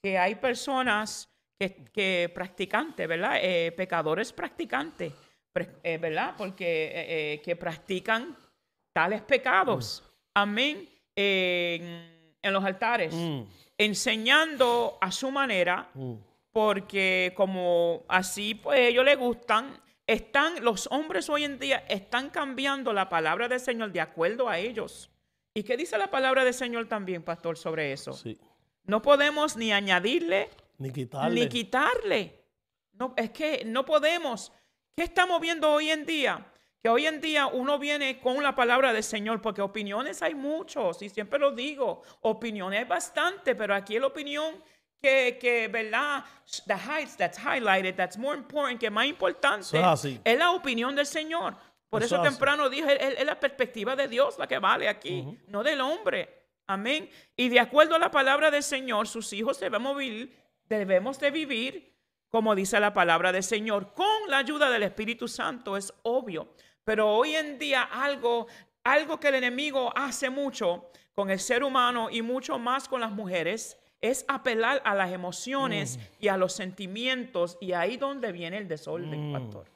[0.00, 3.40] que hay personas que, que practicantes, ¿verdad?
[3.42, 5.12] Eh, pecadores practicantes,
[5.82, 6.34] eh, ¿verdad?
[6.38, 8.36] Porque eh, que practican
[8.92, 10.04] tales pecados.
[10.34, 10.88] Amén.
[11.16, 13.40] En, en los altares, Mm,
[13.76, 16.12] enseñando a su manera, mm.
[16.52, 22.92] porque como así pues ellos les gustan, están los hombres hoy en día están cambiando
[22.92, 25.10] la palabra del Señor de acuerdo a ellos.
[25.56, 28.12] ¿Y qué dice la palabra del Señor también, pastor, sobre eso?
[28.12, 28.38] Sí.
[28.84, 31.40] No podemos ni añadirle Ni quitarle.
[31.40, 32.44] ni quitarle.
[32.92, 34.52] No, es que no podemos.
[34.94, 36.46] ¿Qué estamos viendo hoy en día?
[36.82, 41.00] Que hoy en día uno viene con la palabra del Señor, porque opiniones hay muchos,
[41.00, 44.62] y siempre lo digo, opiniones hay bastante, pero aquí la opinión
[45.00, 46.22] que, que ¿verdad?
[46.66, 49.78] The heights that's highlighted, that's more important, que más importante,
[50.22, 51.56] es la opinión del Señor.
[51.88, 55.62] Por Eso temprano dije, es, es la perspectiva de Dios la que vale aquí, no
[55.62, 56.46] del hombre.
[56.66, 57.08] Amén.
[57.36, 60.36] Y de acuerdo a la palabra del Señor, sus hijos debemos vivir,
[60.68, 61.96] debemos de vivir
[62.28, 66.48] como dice la palabra del Señor, con la ayuda del Espíritu Santo, es obvio.
[66.84, 68.46] Pero hoy en día algo,
[68.84, 73.10] algo que el enemigo hace mucho con el ser humano y mucho más con las
[73.12, 78.68] mujeres, es apelar a las emociones y a los sentimientos y ahí donde viene el
[78.68, 79.32] desorden, Mm.
[79.32, 79.75] pastor.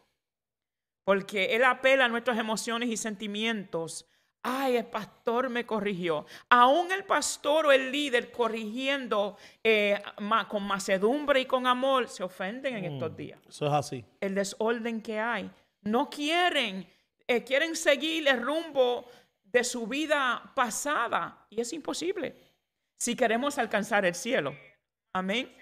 [1.11, 4.07] Porque él apela a nuestras emociones y sentimientos.
[4.44, 6.25] Ay, el pastor me corrigió.
[6.49, 12.23] Aún el pastor o el líder corrigiendo eh, ma- con macedumbre y con amor se
[12.23, 13.40] ofenden en estos días.
[13.49, 14.05] Eso es así.
[14.20, 15.51] El desorden que hay.
[15.83, 16.88] No quieren,
[17.27, 19.05] eh, quieren seguir el rumbo
[19.42, 22.37] de su vida pasada y es imposible
[22.96, 24.55] si queremos alcanzar el cielo.
[25.12, 25.53] Amén.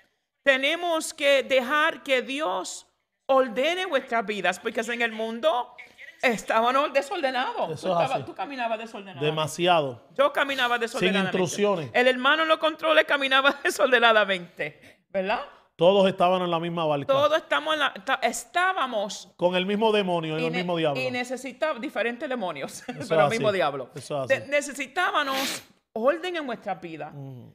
[0.42, 2.86] Tenemos que dejar que Dios
[3.28, 5.74] ordene vuestras vidas, porque en el mundo
[6.22, 7.70] estaban desordenados.
[7.70, 8.22] Eso Tú, es estabas- así.
[8.24, 9.24] tú caminabas desordenado.
[9.24, 10.02] Demasiado.
[10.16, 11.38] Yo caminaba desordenadamente.
[11.38, 11.90] instrucciones.
[11.92, 15.40] El hermano en los controles caminaba desordenadamente, ¿verdad?
[15.76, 17.06] Todos estaban en la misma barca.
[17.06, 21.00] Todos estamos en la, estábamos Con el mismo demonio y, y, el mismo diablo.
[21.00, 23.90] y necesitábamos diferentes demonios, pero el mismo diablo.
[23.94, 25.62] Eso necesitábamos
[25.92, 27.12] orden en nuestra vida.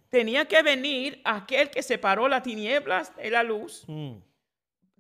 [0.10, 4.14] Tenía que venir aquel que separó las tinieblas de la luz, Mm.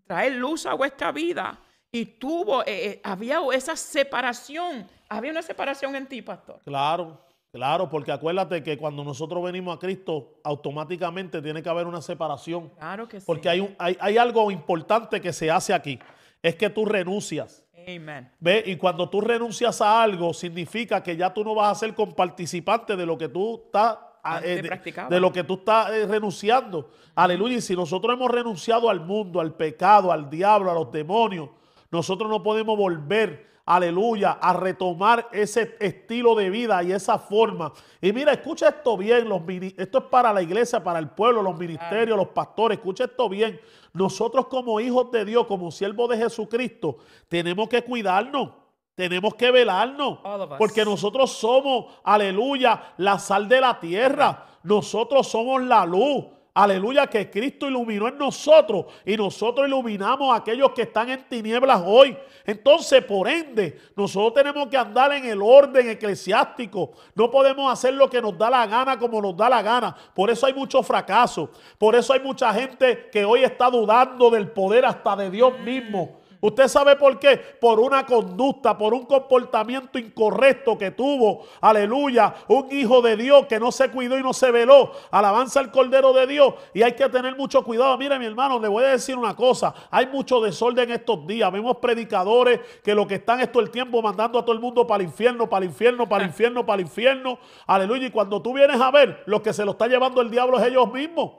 [0.05, 1.59] Traer luz a vuestra vida.
[1.91, 4.87] Y tuvo, eh, eh, había esa separación.
[5.09, 6.59] Había una separación en ti, pastor.
[6.65, 7.19] Claro,
[7.51, 12.69] claro, porque acuérdate que cuando nosotros venimos a Cristo, automáticamente tiene que haber una separación.
[12.79, 13.25] Claro que sí.
[13.27, 15.99] Porque hay, un- hay, hay algo importante que se hace aquí.
[16.41, 17.63] Es que tú renuncias.
[17.87, 18.31] Amen.
[18.39, 18.63] ¿Ve?
[18.65, 22.95] Y cuando tú renuncias a algo, significa que ya tú no vas a ser comparticipante
[22.95, 23.97] de lo que tú estás.
[24.23, 26.89] Ah, Antes de, lo que tú estás eh, renunciando.
[27.13, 27.57] Aleluya.
[27.57, 31.49] Y si nosotros hemos renunciado al mundo, al pecado, al diablo, a los demonios,
[31.91, 37.71] nosotros no podemos volver, aleluya, a retomar ese estilo de vida y esa forma.
[38.01, 39.41] Y mira, escucha esto bien, los
[39.77, 43.59] esto es para la iglesia, para el pueblo, los ministerios, los pastores, escucha esto bien.
[43.93, 48.62] Nosotros como hijos de Dios, como siervos de Jesucristo, tenemos que cuidarnos.
[48.95, 50.19] Tenemos que velarnos.
[50.57, 54.45] Porque nosotros somos, aleluya, la sal de la tierra.
[54.63, 56.25] Nosotros somos la luz.
[56.55, 61.81] Aleluya, que Cristo iluminó en nosotros y nosotros iluminamos a aquellos que están en tinieblas
[61.83, 62.15] hoy.
[62.45, 66.91] Entonces, por ende, nosotros tenemos que andar en el orden eclesiástico.
[67.15, 69.95] No podemos hacer lo que nos da la gana como nos da la gana.
[70.13, 71.49] Por eso hay mucho fracaso.
[71.79, 76.21] Por eso hay mucha gente que hoy está dudando del poder hasta de Dios mismo.
[76.43, 77.37] ¿Usted sabe por qué?
[77.37, 83.61] Por una conducta, por un comportamiento incorrecto que tuvo, aleluya, un hijo de Dios que
[83.61, 84.91] no se cuidó y no se veló.
[85.09, 86.53] Alabanza al Cordero de Dios.
[86.73, 87.97] Y hay que tener mucho cuidado.
[87.97, 89.73] Mire, mi hermano, le voy a decir una cosa.
[89.89, 91.49] Hay mucho desorden estos días.
[91.49, 94.85] Vemos predicadores que lo que están es todo el tiempo mandando a todo el mundo
[94.85, 97.39] para el infierno, para el infierno, para el infierno, para el infierno.
[97.67, 98.07] Aleluya.
[98.07, 100.65] Y cuando tú vienes a ver, lo que se lo está llevando el diablo es
[100.65, 101.31] ellos mismos.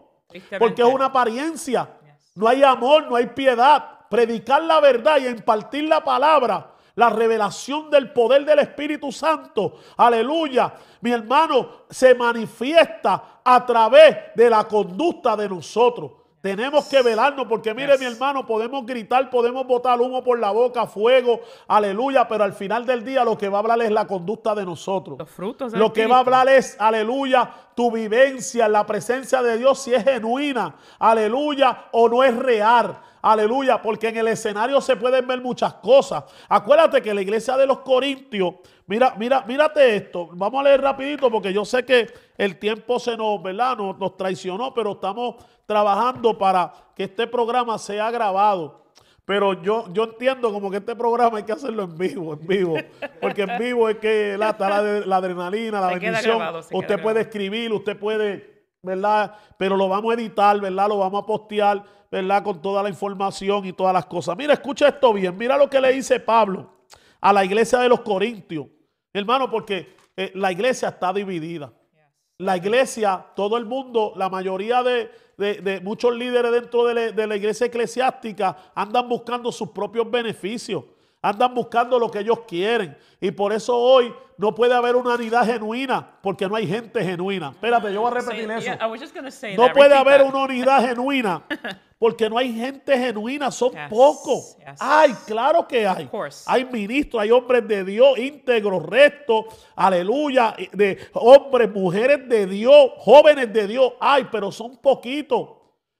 [0.58, 1.90] Porque es una apariencia.
[2.34, 3.94] No hay amor, no hay piedad.
[4.14, 6.70] Predicar la verdad y impartir la palabra.
[6.94, 9.80] La revelación del poder del Espíritu Santo.
[9.96, 10.72] Aleluya.
[11.00, 16.12] Mi hermano, se manifiesta a través de la conducta de nosotros.
[16.44, 18.00] Tenemos que velarnos porque mire Yes.
[18.00, 22.84] mi hermano, podemos gritar, podemos botar humo por la boca, fuego, aleluya, pero al final
[22.84, 25.18] del día lo que va a hablar es la conducta de nosotros.
[25.18, 29.56] Los frutos Lo que va a hablar es, aleluya, tu vivencia en la presencia de
[29.56, 32.94] Dios, si es genuina, aleluya, o no es real.
[33.22, 36.24] Aleluya, porque en el escenario se pueden ver muchas cosas.
[36.46, 40.28] Acuérdate que la iglesia de los Corintios, mira, mira, mírate esto.
[40.32, 43.76] Vamos a leer rapidito porque yo sé que el tiempo se nos, ¿verdad?
[43.76, 48.84] Nos, nos traicionó, pero estamos trabajando para que este programa sea grabado.
[49.24, 52.76] Pero yo, yo entiendo como que este programa hay que hacerlo en vivo, en vivo.
[53.22, 56.38] Porque en vivo es que la, está la, la adrenalina, la Se bendición.
[56.38, 59.34] grabado, usted puede escribir, usted puede, ¿verdad?
[59.56, 60.88] Pero lo vamos a editar, ¿verdad?
[60.88, 62.42] Lo vamos a postear, ¿verdad?
[62.42, 64.36] Con toda la información y todas las cosas.
[64.36, 65.34] Mira, escucha esto bien.
[65.38, 66.73] Mira lo que le dice Pablo
[67.24, 68.66] a la iglesia de los Corintios.
[69.12, 71.72] Hermano, porque eh, la iglesia está dividida.
[72.38, 77.26] La iglesia, todo el mundo, la mayoría de, de- de muchos líderes dentro de de
[77.26, 80.84] la iglesia eclesiástica andan buscando sus propios beneficios,
[81.24, 82.96] andan buscando lo que ellos quieren.
[83.18, 87.50] Y por eso hoy no puede haber una unidad genuina, porque no hay gente genuina.
[87.50, 88.70] Espérate, yo voy a repetir eso.
[89.56, 91.42] No puede haber una unidad genuina,
[91.98, 94.56] porque no hay gente genuina, son Yes, pocos.
[94.58, 94.76] yes.
[94.80, 96.04] Ay, claro que hay.
[96.46, 103.50] Hay ministros, hay hombres de Dios íntegros, rectos, aleluya, de hombres, mujeres de Dios, jóvenes
[103.50, 103.94] de Dios.
[103.98, 105.48] Ay, pero son poquitos,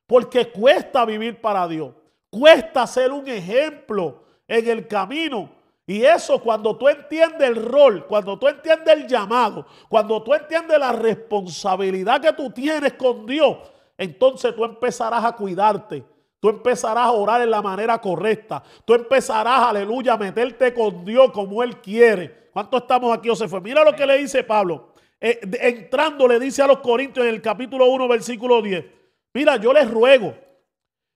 [0.06, 1.92] porque cuesta vivir para Dios,
[2.28, 5.50] cuesta ser un ejemplo en el camino.
[5.87, 10.78] Y eso cuando tú entiendes el rol, cuando tú entiendes el llamado, cuando tú entiendes
[10.78, 13.59] la responsabilidad que tú tienes con Dios,
[13.98, 16.04] entonces tú empezarás a cuidarte.
[16.40, 18.62] Tú empezarás a orar en la manera correcta.
[18.85, 22.50] Tú empezarás, aleluya, a meterte con Dios como Él quiere.
[22.52, 23.46] ¿Cuánto estamos aquí, José?
[23.62, 24.92] Mira lo que le dice Pablo.
[25.18, 28.85] Eh, entrando le dice a los Corintios en el capítulo 1, versículo 10.
[29.33, 30.35] Mira, yo les ruego,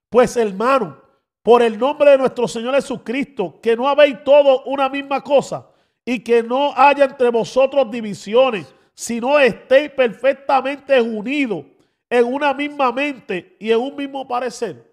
[0.08, 0.96] pues hermano,
[1.42, 5.66] por el nombre de nuestro Señor Jesucristo, que no habéis todo una misma cosa
[6.04, 11.64] y que no haya entre vosotros divisiones, sino estéis perfectamente unidos
[12.10, 14.88] en una misma mente y en un mismo parecer.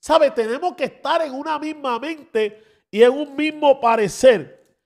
[0.00, 0.30] ¿Sabe?
[0.30, 4.76] Tenemos que estar en una misma mente y en un mismo parecer.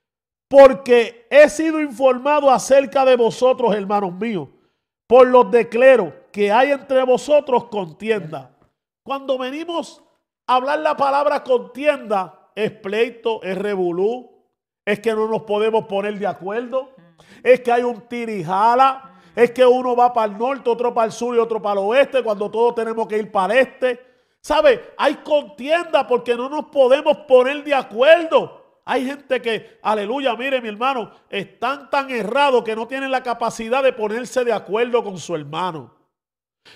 [0.49, 4.49] Porque he sido informado acerca de vosotros, hermanos míos,
[5.07, 8.57] por los decleros que hay entre vosotros contienda.
[9.03, 10.03] Cuando venimos
[10.47, 14.31] hablar la palabra contienda, es pleito, es revolú,
[14.85, 16.91] es que no nos podemos poner de acuerdo,
[17.43, 21.13] es que hay un tirijala, es que uno va para el norte, otro para el
[21.13, 24.07] sur y otro para el oeste, cuando todos tenemos que ir para el este.
[24.41, 24.95] ¿Sabe?
[24.97, 28.81] Hay contienda porque no nos podemos poner de acuerdo.
[28.85, 33.83] Hay gente que, aleluya, mire mi hermano, están tan errados que no tienen la capacidad
[33.83, 35.96] de ponerse de acuerdo con su hermano.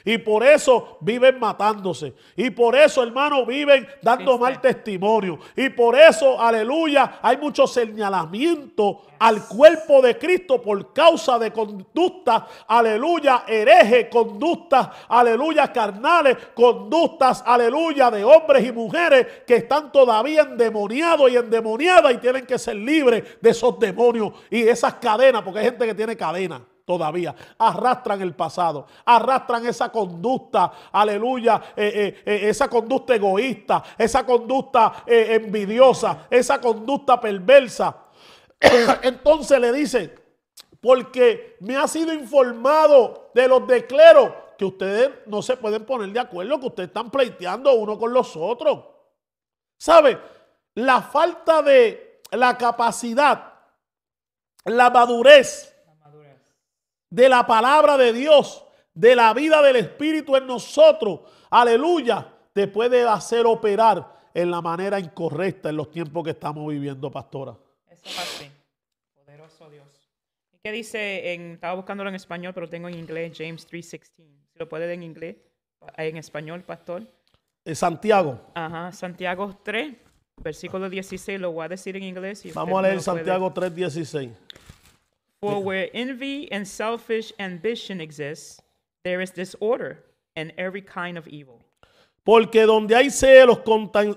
[0.04, 2.14] Y por eso viven matándose.
[2.36, 5.38] Y por eso, hermano, viven dando mal testimonio.
[5.56, 12.42] Y por eso, aleluya, hay mucho señalamiento al cuerpo de Cristo por causa de conductas,
[12.66, 21.30] aleluya, hereje, conductas, aleluya, carnales, conductas, aleluya, de hombres y mujeres que están todavía endemoniados
[21.30, 25.66] y endemoniadas y tienen que ser libres de esos demonios y esas cadenas, porque hay
[25.66, 27.32] gente que tiene cadenas todavía.
[27.56, 35.04] Arrastran el pasado, arrastran esa conducta, aleluya, eh, eh, eh, esa conducta egoísta, esa conducta
[35.06, 37.96] envidiosa, esa conducta perversa.
[39.02, 40.16] Entonces le dice,
[40.80, 46.18] porque me ha sido informado de los decleros que ustedes no se pueden poner de
[46.18, 48.80] acuerdo, que ustedes están pleiteando uno con los otros.
[49.78, 50.18] ¿Sabe?
[50.74, 53.54] La falta de, la capacidad,
[54.64, 55.79] la madurez
[57.10, 61.20] de la palabra de Dios, de la vida del Espíritu en nosotros,
[61.50, 67.10] aleluya, te puede hacer operar en la manera incorrecta en los tiempos que estamos viviendo,
[67.10, 67.56] pastora.
[67.88, 68.50] Eso es así.
[69.14, 70.10] Poderoso Dios.
[70.52, 71.34] ¿Y qué dice?
[71.34, 74.00] En, estaba buscándolo en español, pero tengo en inglés James 3.16.
[74.52, 75.36] Si lo puede leer en inglés,
[75.96, 77.06] en español, pastor.
[77.64, 78.40] Eh, Santiago.
[78.54, 79.94] Ajá, Santiago 3,
[80.42, 82.44] versículo 16, lo voy a decir en inglés.
[82.46, 84.30] y Vamos a leer Santiago 3:16.
[85.40, 88.60] For where envy and selfish ambition exists,
[89.04, 90.04] there is disorder
[90.36, 91.64] and every kind of evil.
[92.22, 93.60] Porque donde hay celos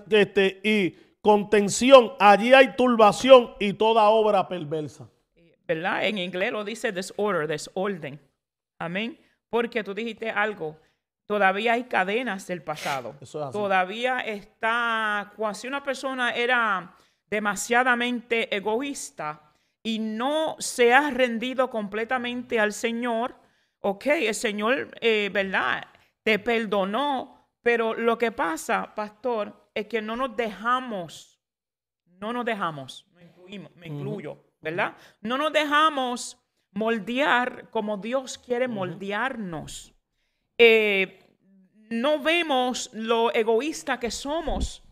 [0.09, 5.09] este, y contención, allí hay turbación y toda obra perversa.
[5.65, 6.05] ¿Verdad?
[6.05, 8.19] En inglés lo dice disorder, desorden.
[8.77, 9.17] Amén.
[9.49, 10.77] Porque tú dijiste algo.
[11.25, 13.15] Todavía hay cadenas del pasado.
[13.21, 13.53] Eso es así.
[13.53, 15.31] Todavía está.
[15.37, 16.93] Cuando si una persona era
[17.29, 19.52] demasiadamente egoísta
[19.83, 23.35] y no se ha rendido completamente al Señor,
[23.81, 25.85] ok, el Señor, eh, ¿verdad?
[26.23, 31.29] Te perdonó, pero lo que pasa, pastor, es que no nos dejamos
[32.19, 34.95] no nos dejamos, me, incluimos, me incluyo, ¿verdad?
[35.19, 36.37] No nos dejamos
[36.71, 39.93] moldear como Dios quiere moldearnos.
[40.57, 41.19] Eh,
[41.89, 44.83] no vemos lo egoísta que somos,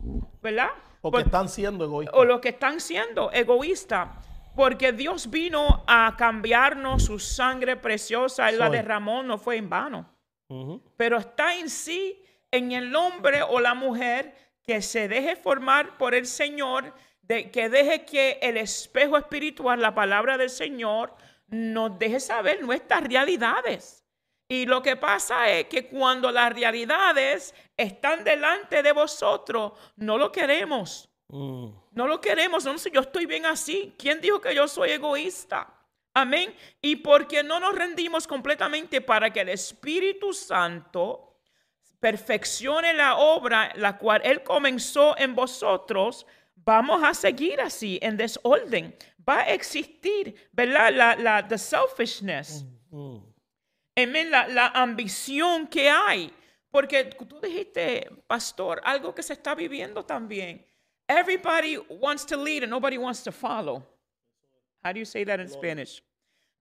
[0.42, 0.72] ¿verdad?
[1.02, 2.20] Porque Por- están siendo egoístas.
[2.20, 4.10] o lo que están siendo egoístas.
[4.56, 8.78] Porque Dios vino a cambiarnos su sangre preciosa, Él la Soy.
[8.78, 10.12] derramó, no fue en vano
[10.98, 16.14] pero está en sí, en el hombre o la mujer que se deje formar por
[16.14, 21.16] el Señor, de, que deje que el espejo espiritual, la palabra del Señor,
[21.48, 24.06] nos deje saber nuestras realidades.
[24.48, 30.32] Y lo que pasa es que cuando las realidades están delante de vosotros, no lo
[30.32, 31.10] queremos.
[31.32, 31.68] Mm.
[31.94, 33.96] No lo queremos, no sé, yo estoy bien así.
[33.98, 35.74] ¿Quién dijo que yo soy egoísta?
[36.14, 36.54] Amén.
[36.82, 41.38] Y porque no nos rendimos completamente para que el Espíritu Santo
[42.00, 48.96] perfeccione la obra la cual Él comenzó en vosotros, vamos a seguir así, en desorden.
[49.28, 50.92] Va a existir, ¿verdad?
[50.92, 52.66] La, la the selfishness.
[52.90, 53.18] Mm.
[53.96, 56.34] Amén, la, la ambición que hay.
[56.72, 60.66] Porque tú dijiste, pastor, algo que se está viviendo también.
[61.20, 63.84] Everybody wants to lead and nobody wants to follow.
[64.84, 66.02] How do you say that in Spanish?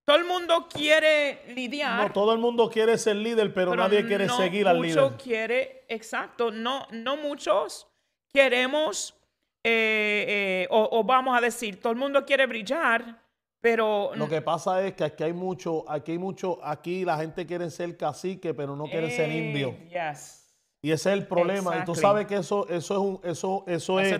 [0.06, 1.96] Todo el mundo quiere lidiar.
[1.98, 5.04] No, todo el mundo quiere ser líder, pero, pero nadie quiere no seguir al mucho
[5.10, 5.16] líder.
[5.18, 7.86] quiere, exacto, no, no muchos
[8.34, 9.14] queremos,
[9.62, 13.20] eh, eh, o, o vamos a decir, todo el mundo quiere brillar,
[13.60, 17.46] pero Lo que pasa es que aquí hay mucho, aquí hay mucho, aquí la gente
[17.46, 19.76] quiere ser cacique, pero no quiere ser Eh, indio.
[19.90, 20.39] yes.
[20.83, 21.77] Y ese es el problema.
[21.79, 24.12] Y tú sabes que eso, eso es un, eso, eso es,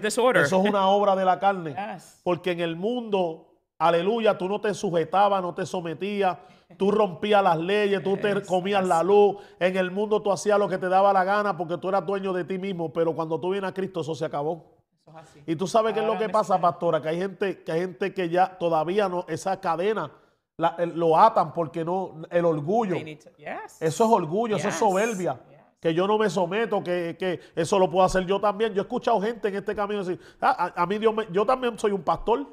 [0.43, 1.75] eso es una obra de la carne.
[1.75, 2.21] Yes.
[2.23, 6.37] Porque en el mundo, aleluya, tú no te sujetabas, no te sometías,
[6.77, 8.89] tú rompías las leyes, tú te comías yes.
[8.89, 9.37] la luz.
[9.59, 12.33] En el mundo tú hacías lo que te daba la gana porque tú eras dueño
[12.35, 12.93] de ti mismo.
[12.93, 14.77] Pero cuando tú vienes a Cristo, eso se acabó.
[14.93, 15.43] Eso es así.
[15.47, 18.13] Y tú sabes qué es lo que pasa, pastora, que hay gente, que hay gente
[18.13, 20.13] que ya todavía no, esa cadena
[20.59, 22.97] la- el- lo atan porque no, el orgullo.
[22.97, 23.81] To- yes.
[23.81, 25.41] Eso es orgullo, eso es soberbia.
[25.81, 28.75] Que yo no me someto, que, que eso lo puedo hacer yo también.
[28.75, 31.47] Yo he escuchado gente en este camino decir, "Ah, a, a mí Dios me- yo
[31.47, 32.47] también soy un pastor.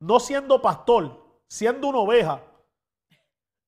[0.00, 2.42] No siendo pastor, siendo una oveja.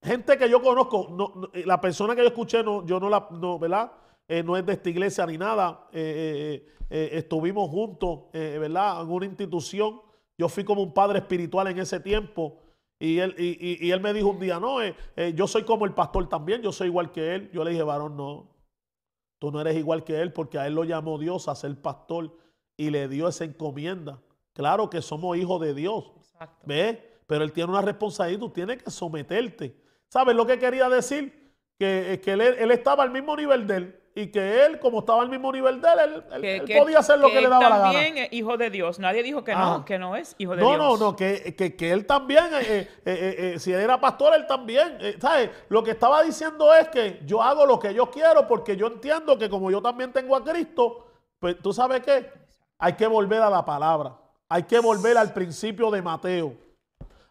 [0.03, 3.29] Gente que yo conozco, no- eh, la persona que yo escuché, no, yo no la,
[3.33, 3.93] no, ¿verdad?
[4.27, 5.89] Eh, no es de esta iglesia ni nada.
[5.93, 9.03] Eh, estuvimos juntos, ¿verdad?
[9.03, 10.01] En una institución.
[10.39, 12.57] Yo fui como un padre espiritual en ese tiempo.
[12.99, 14.79] Y él, y, y- él me dijo un día, no,
[15.35, 17.51] yo soy como el pastor también, yo soy igual que él.
[17.53, 18.50] Yo le dije, varón, no,
[19.41, 22.37] tú no eres igual que él porque a él lo llamó Dios a ser pastor
[22.77, 24.21] y le dio esa encomienda.
[24.53, 26.65] Claro que somos hijos de Dios, Exacto.
[26.67, 26.99] ¿ves?
[27.27, 29.77] Pero él tiene una responsabilidad, tú tienes que someterte.
[30.07, 31.53] ¿Sabes lo que quería decir?
[31.77, 35.01] Que, eh, que él, él estaba al mismo nivel de él y que él, como
[35.01, 37.35] estaba al mismo nivel de él, él, él- Que- él que- podía hacer lo que,
[37.35, 37.93] que le daba la gana.
[37.93, 38.99] también es hijo de Dios.
[38.99, 40.79] Nadie dijo que no, que no es hijo de No, Dios.
[40.79, 44.47] no, no, que, que- que él también, eh, eh, eh, si él era pastor, él
[44.47, 44.99] también.
[45.21, 45.51] ¿sabes?
[45.69, 49.39] Lo que estaba diciendo es que yo hago lo que yo quiero porque yo entiendo
[49.39, 51.07] que como yo también tengo a Cristo,
[51.39, 52.31] pues tú sabes qué,
[52.79, 54.17] hay que volver a la palabra,
[54.49, 56.55] hay que volver al principio de Mateo,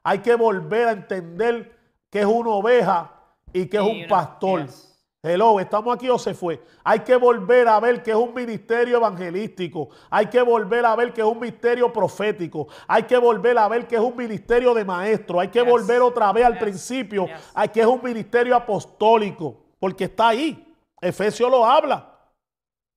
[0.02, 1.76] hay que volver a entender
[2.10, 3.12] que es una oveja
[3.52, 4.62] y que es Y un pastor.
[4.66, 4.89] yes.
[5.22, 6.64] Hello, ¿estamos aquí o se fue?
[6.82, 9.90] Hay que volver a ver que es un ministerio evangelístico.
[10.10, 12.70] Hay que volver a ver que es un ministerio profético.
[12.88, 15.42] Hay que volver a ver que es un ministerio de maestro.
[15.42, 15.68] Hay que Yes.
[15.70, 16.62] volver otra vez al Yes.
[16.62, 17.26] principio.
[17.28, 17.52] Yes.
[17.54, 19.58] Hay que es un ministerio apostólico.
[19.78, 20.74] Porque está ahí.
[21.02, 22.18] Efesio lo habla.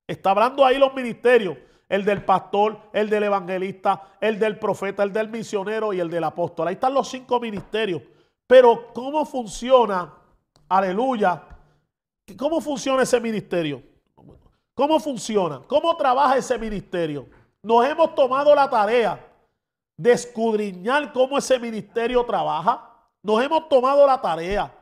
[0.06, 1.56] Está hablando ahí los ministerios.
[1.88, 6.24] el del pastor, el del evangelista, el del profeta, el del misionero y el del
[6.24, 6.66] apóstol.
[6.68, 8.00] Ahí están los cinco ministerios.
[8.46, 10.10] Pero ¿cómo funciona?
[10.70, 11.42] Aleluya.
[12.36, 13.82] ¿Cómo funciona ese ministerio?
[14.74, 15.60] ¿Cómo funciona?
[15.66, 17.26] ¿Cómo trabaja ese ministerio?
[17.62, 19.28] Nos hemos tomado la tarea
[19.96, 22.90] de escudriñar cómo ese ministerio trabaja.
[23.22, 24.72] Nos hemos tomado la tarea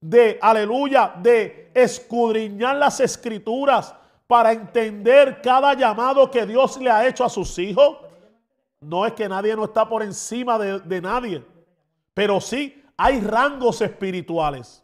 [0.00, 3.94] de, aleluya, de escudriñar las escrituras
[4.26, 7.98] para entender cada llamado que Dios le ha hecho a sus hijos.
[8.80, 11.44] No es que nadie no está por encima de, de nadie,
[12.14, 14.82] pero sí hay rangos espirituales.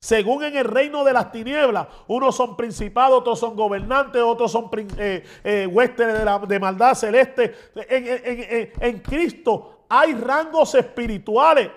[0.00, 4.70] Según en el reino de las tinieblas, unos son principados, otros son gobernantes, otros son
[4.96, 7.54] eh, eh, huéspedes de, maldad celeste.
[7.74, 11.70] En, Cristo hay rangos espirituales.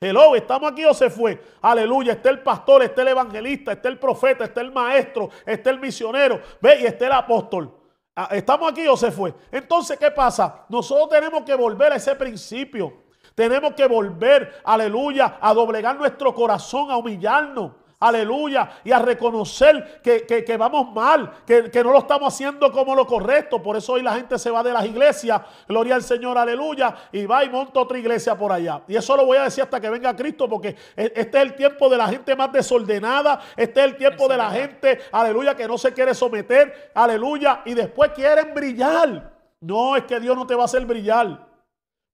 [0.00, 1.40] Hello, ¿estamos aquí o se fue?
[1.62, 5.80] Aleluya, está el pastor, está el evangelista, está el profeta, está el maestro, está el
[5.80, 7.74] misionero, ve, y está el apóstol.
[8.14, 9.34] Ah, ¿Estamos aquí o se fue?
[9.50, 10.64] Entonces, ¿qué pasa?
[10.68, 13.03] Nosotros tenemos que volver a ese principio.
[13.34, 17.72] Tenemos que volver, aleluya, a doblegar nuestro corazón, a humillarnos.
[18.04, 18.70] Aleluya.
[18.84, 23.62] Y a reconocer que, vamos mal, que, que, no lo estamos haciendo como lo correcto.
[23.62, 25.40] Por eso hoy la gente se va de las iglesias.
[25.66, 26.94] Gloria al Señor, aleluya.
[27.12, 28.82] Y va y monta otra iglesia por allá.
[28.88, 31.54] Y eso lo voy a decir hasta que venga Cristo, porque e, este es el
[31.54, 33.40] tiempo de la gente más desordenada.
[33.56, 36.92] Este es el tiempo de la gente, aleluya, que no se quiere someter.
[36.94, 37.62] Aleluya.
[37.64, 39.32] Y después quieren brillar.
[39.60, 41.53] No, es que Dios no te va a hacer brillar.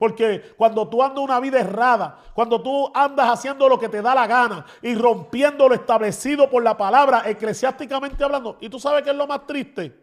[0.01, 4.15] Porque cuando tú andas una vida errada, cuando tú andas haciendo lo que te da
[4.15, 9.11] la gana y rompiendo lo establecido por la palabra, eclesiásticamente hablando, y tú sabes que
[9.11, 9.95] es lo más triste,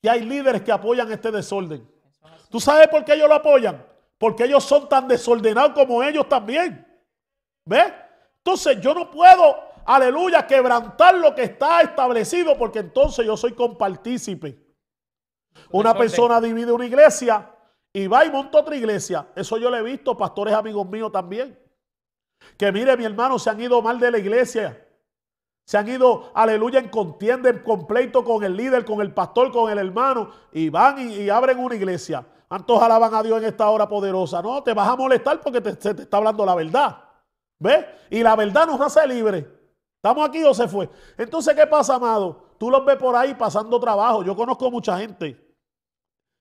[0.00, 1.86] que hay líderes que apoyan este desorden.
[2.48, 3.86] ¿Tú sabes por qué ellos lo apoyan?
[4.16, 6.86] Porque ellos son tan desordenados como ellos también.
[7.66, 7.92] ¿Ves?
[8.38, 14.58] Entonces yo no puedo, aleluya, quebrantar lo que está establecido porque entonces yo soy compartícipe.
[15.70, 17.52] Una persona divide una iglesia
[17.96, 19.26] y va y monta otra iglesia.
[19.34, 21.58] Eso yo lo he visto, pastores amigos míos también.
[22.58, 24.86] Que mire, mi hermano, se han ido mal de la iglesia.
[25.64, 29.72] Se han ido, aleluya, en contienda, en completo con el líder, con el pastor, con
[29.72, 30.28] el hermano.
[30.52, 32.22] Y van y, abren una iglesia.
[32.48, 34.42] ¿Cuántos alaban a Dios en esta hora poderosa?
[34.42, 37.02] No, te vas a molestar porque te, se te está hablando la verdad.
[37.58, 37.82] ¿Ves?
[38.10, 39.48] Y la verdad nos hace libre.
[39.96, 40.90] ¿Estamos aquí o se fue?
[41.16, 42.44] Entonces, ¿qué pasa, amado?
[42.58, 44.22] Tú los ves por ahí pasando trabajo.
[44.22, 45.45] Yo conozco mucha gente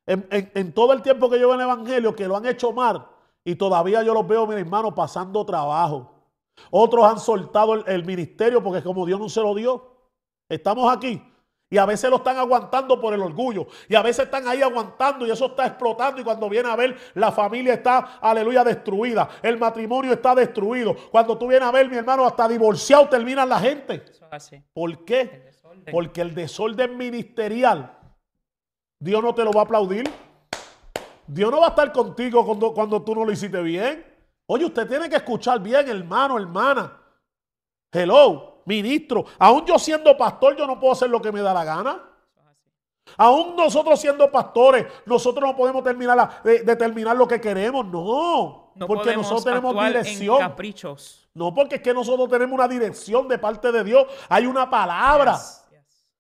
[0.06, 3.08] en, todo el tiempo que yo veo en el Evangelio, que lo han hecho mal,
[3.44, 6.12] y todavía yo los veo, mis hermanos, pasando trabajo.
[6.72, 9.92] Otros han soltado el, ministerio porque como Dios no se lo dio.
[10.50, 11.22] Estamos aquí.
[11.70, 13.68] Y a veces lo están aguantando por el orgullo.
[13.90, 16.22] Y a veces están ahí aguantando y eso está explotando.
[16.22, 19.28] Y cuando viene a ver, la familia está, aleluya, destruida.
[19.42, 20.96] El matrimonio está destruido.
[21.12, 24.06] Cuando tú vienes a ver, mi hermano, hasta divorciado terminan la gente.
[24.74, 25.52] ¿Por qué?
[25.92, 27.98] Porque el desorden ministerial
[29.00, 30.10] Dios no te lo va a aplaudir.
[31.28, 34.06] Dios no va a estar contigo cuando, cuando tú no lo hiciste bien.
[34.48, 37.00] Oye, usted tiene que escuchar bien, hermano, hermana.
[37.92, 39.26] Hello, ministro.
[39.40, 42.02] Aún yo siendo pastor, yo no puedo hacer lo que me da la gana.
[43.18, 47.86] Aún nosotros siendo pastores, nosotros no podemos terminar determinar lo que queremos.
[47.86, 50.40] No, porque nosotros tenemos dirección.
[50.40, 51.28] caprichos.
[51.34, 54.06] No, porque es que nosotros tenemos una dirección de parte de Dios.
[54.30, 55.40] Hay una palabra.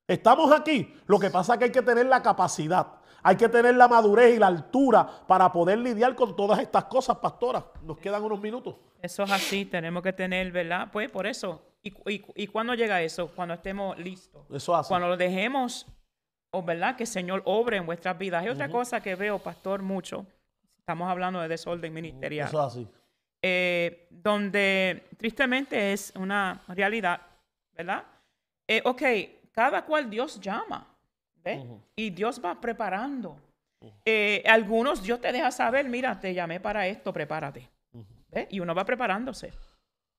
[0.07, 0.93] Estamos aquí.
[1.07, 2.87] Lo que pasa es que hay que tener la capacidad,
[3.23, 7.17] hay que tener la madurez y la altura para poder lidiar con todas estas cosas,
[7.17, 7.65] pastora.
[7.81, 8.75] Nos quedan unos minutos.
[9.01, 10.89] Eso es así, tenemos que tener, ¿verdad?
[10.91, 11.61] Pues por eso.
[11.81, 11.93] ¿Y,
[12.35, 13.27] y, cuándo llega eso?
[13.35, 14.43] Cuando estemos listos.
[14.49, 14.89] Eso es así.
[14.89, 15.85] Cuando lo dejemos,
[16.51, 16.95] o ¿verdad?
[16.95, 18.43] Que el Señor obre en vuestras vidas.
[18.43, 20.25] Hay otra cosa que veo, pastor, mucho.
[20.79, 22.47] Estamos hablando de desorden ministerial.
[22.47, 22.87] Eso es así.
[23.41, 27.21] Eh, donde tristemente es una realidad,
[27.73, 28.03] ¿verdad?
[28.67, 29.01] Eh, ok,
[29.55, 30.85] cada cual Dios llama.
[31.95, 33.39] Y Dios va preparando.
[34.03, 37.69] Eh, algunos Dios te deja saber, mira, te llamé para esto, prepárate.
[38.49, 39.53] Y uno va preparándose.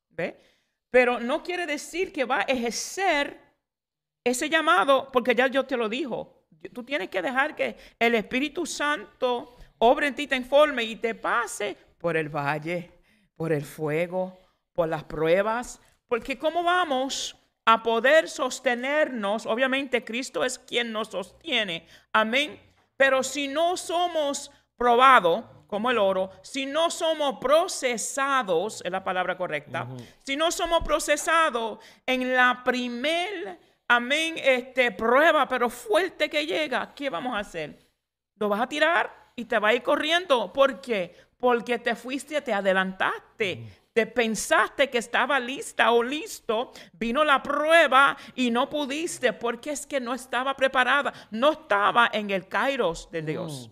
[0.09, 0.37] ¿Ve?
[0.89, 3.39] Pero no quiere decir que va a ejercer
[4.25, 6.47] ese llamado, porque ya Dios te lo dijo.
[6.73, 11.15] Tú tienes que dejar que el Espíritu Santo obre en ti, te informe y te
[11.15, 12.91] pase por el valle,
[13.37, 14.39] por el fuego,
[14.73, 15.81] por las pruebas.
[16.09, 17.37] Porque ¿cómo vamos
[17.67, 19.45] a poder sostenernos.
[19.45, 21.87] Obviamente Cristo es quien nos sostiene.
[22.13, 22.59] Amén.
[22.97, 29.37] Pero si no somos probados, como el oro, si no somos procesados, es la palabra
[29.37, 29.89] correcta,
[30.23, 33.59] si no somos procesados en la primer,
[33.89, 37.79] amén, este, prueba, pero fuerte que llega, ¿qué vamos a hacer?
[38.37, 40.53] Lo vas a tirar y te va a ir corriendo.
[40.53, 41.17] ¿Por qué?
[41.37, 48.15] Porque te fuiste, te adelantaste te pensaste que estaba lista o listo, vino la prueba
[48.35, 53.23] y no pudiste porque es que no estaba preparada, no estaba en el kairos de
[53.23, 53.71] Dios.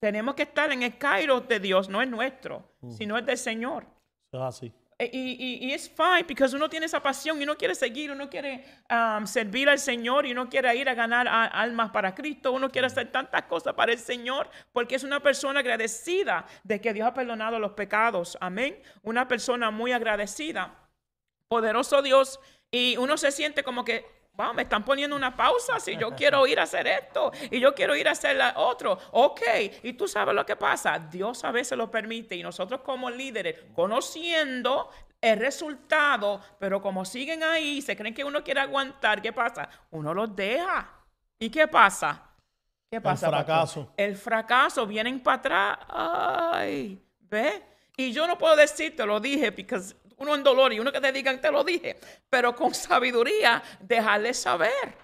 [0.00, 3.84] Tenemos que estar en el kairos de Dios, no es nuestro, sino es del Señor.
[4.32, 4.72] Es así.
[4.98, 8.64] E- Y, es fine porque uno tiene esa pasión y uno quiere seguir, uno quiere
[8.90, 12.86] um, servir al Señor y uno quiere ir a ganar almas para Cristo, uno quiere
[12.86, 17.12] hacer tantas cosas para el Señor porque es una persona agradecida de que Dios ha
[17.14, 18.38] perdonado los pecados.
[18.40, 18.80] Amén.
[19.02, 20.74] Una persona muy agradecida.
[21.48, 22.40] Poderoso Dios.
[22.70, 24.04] Y uno se siente como que,
[24.36, 27.74] wow, me están poniendo una pausa si yo quiero ir a hacer esto y yo
[27.74, 28.98] quiero ir a hacer la otro.
[29.12, 29.42] Ok,
[29.82, 30.98] y tú sabes lo que pasa.
[30.98, 37.42] Dios a veces lo permite y nosotros como líderes, conociendo el resultado, pero como siguen
[37.42, 39.68] ahí, se creen que uno quiere aguantar, ¿qué pasa?
[39.90, 40.92] Uno los deja.
[41.38, 42.22] ¿Y qué pasa?
[42.90, 43.30] ¿Qué pasa?
[43.30, 43.44] pastor?
[43.44, 43.92] fracaso.
[43.96, 45.78] El fracaso, vienen para atrás.
[45.88, 47.62] Ay, ¿ve?
[47.96, 49.80] Y yo no puedo decir, te lo dije, porque
[50.16, 51.96] uno en dolor y uno que te digan, te lo dije,
[52.30, 54.94] pero con sabiduría, dejarle saber,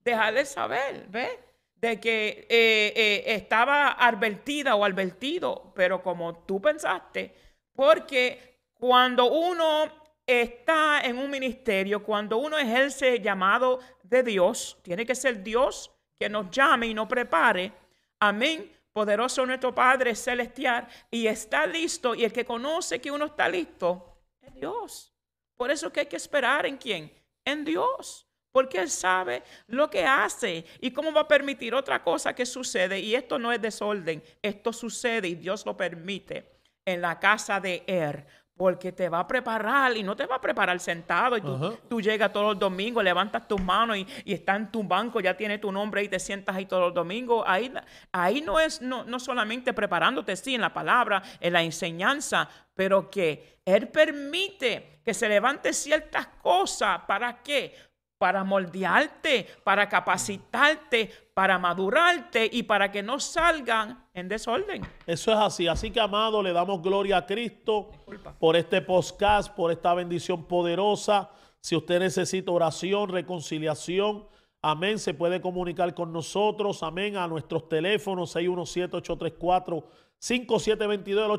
[0.00, 1.38] dejarle saber, ¿ve?
[1.74, 7.34] De que eh, eh, estaba advertida o advertido, pero como tú pensaste,
[7.74, 9.90] porque cuando uno
[10.26, 15.90] está en un ministerio, cuando uno ejerce el llamado de Dios, tiene que ser Dios
[16.18, 17.72] que nos llame y nos prepare.
[18.20, 18.70] Amén.
[18.92, 22.14] Poderoso nuestro Padre celestial y está listo.
[22.14, 24.13] Y el que conoce que uno está listo
[24.46, 25.14] es Dios.
[25.56, 27.12] Por eso que hay que esperar en quién?
[27.44, 28.26] En Dios.
[28.52, 33.00] Porque Él sabe lo que hace y cómo va a permitir otra cosa que sucede.
[33.00, 37.82] Y esto no es desorden, esto sucede y Dios lo permite en la casa de
[37.86, 38.26] Er.
[38.56, 41.36] Porque te va a preparar y no te va a preparar sentado.
[41.36, 41.42] Y
[41.88, 45.36] tú, llegas todos los domingos, levantas tus manos y, y está en tu banco, ya
[45.36, 47.44] tiene tu nombre y te sientas ahí todos los domingos.
[47.46, 47.72] Ahí,
[48.12, 53.10] ahí no es no, no solamente preparándote, sí, en la palabra, en la enseñanza, pero
[53.10, 57.00] que Él permite que se levante ciertas cosas.
[57.08, 57.74] ¿Para qué?
[58.18, 64.82] Para moldearte, para capacitarte, para madurarte y para que no salgan en desorden.
[65.04, 65.66] Eso es así.
[65.66, 67.90] Así que, amado, le damos gloria a Cristo
[68.38, 71.28] por este podcast, por esta bendición poderosa.
[71.60, 74.28] Si usted necesita oración, reconciliación,
[74.62, 81.30] amén, se puede comunicar con nosotros, amén, a nuestros teléfonos 617-834-5722, el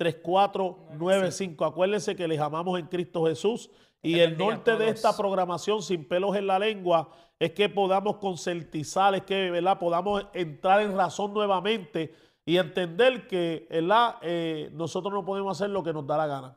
[0.00, 1.66] 857-318-3495.
[1.66, 3.70] Acuérdense que les amamos en Cristo Jesús.
[4.02, 7.08] Y el norte de esta programación sin pelos en la lengua
[7.38, 9.78] es que podamos concientizar, es que ¿verdad?
[9.78, 12.14] podamos entrar en razón nuevamente
[12.46, 14.16] y entender que ¿verdad?
[14.22, 16.56] Eh, nosotros no podemos hacer lo que nos da la gana.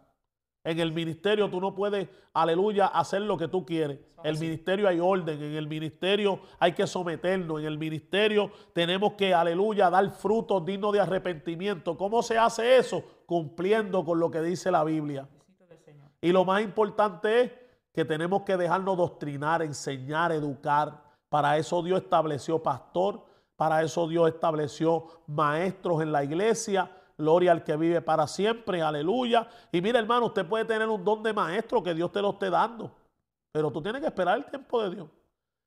[0.67, 3.99] En el ministerio tú no puedes, aleluya, hacer lo que tú quieres.
[4.21, 9.13] En el ministerio hay orden, en el ministerio hay que someternos, en el ministerio tenemos
[9.13, 11.95] que, aleluya, dar frutos dignos de arrepentimiento.
[11.95, 13.01] ¿Cómo se hace eso?
[13.25, 15.29] Cumpliendo con lo que dice la Biblia.
[16.19, 17.51] Y lo más importante es
[17.97, 21.01] que tenemos que dejarnos doctrinar, enseñar, educar.
[21.29, 23.25] Para eso Dios estableció pastor,
[23.55, 26.91] para eso Dios estableció maestros en la iglesia.
[27.17, 29.47] Gloria al que vive para siempre, aleluya.
[29.71, 32.51] Y mira, hermano, usted puede tener un don de maestro que Dios te lo esté
[32.51, 32.91] dando,
[33.51, 35.07] pero tú tienes que esperar el tiempo de Dios.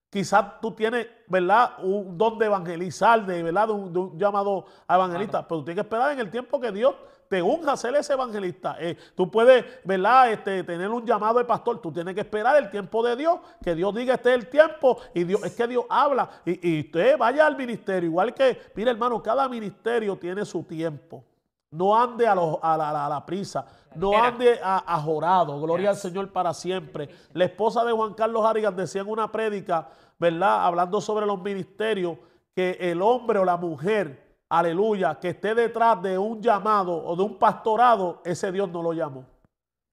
[0.08, 1.82] Quizás tú tienes, ¿verdad?
[1.82, 3.66] Un don de evangelizar, de, ¿verdad?
[3.66, 6.60] De un, de un llamado a evangelista, pero tú tienes que esperar en el tiempo
[6.60, 6.94] que Dios
[7.30, 8.76] te unja a ser ese evangelista.
[8.80, 10.32] Eh, tú puedes, ¿verdad?
[10.32, 13.76] Este, tener un llamado de pastor, tú tienes que esperar el tiempo de Dios, que
[13.76, 17.16] Dios diga este es el tiempo, y Dios, es que Dios habla, y, y usted
[17.16, 21.24] vaya al ministerio, igual que, mira hermano, cada ministerio tiene su tiempo.
[21.70, 23.64] No ande a, los- a la, a la- prisa.
[23.94, 25.60] No ande a, a jorado.
[25.60, 26.04] Gloria Yes.
[26.04, 27.08] al Señor para siempre.
[27.32, 30.64] La esposa de Juan Carlos Harrigan decía en una prédica, ¿verdad?
[30.66, 32.18] Hablando sobre los ministerios,
[32.56, 37.22] que el hombre o la mujer, aleluya, que esté detrás de un llamado o de
[37.22, 39.24] un pastorado, ese Dios no lo llamó.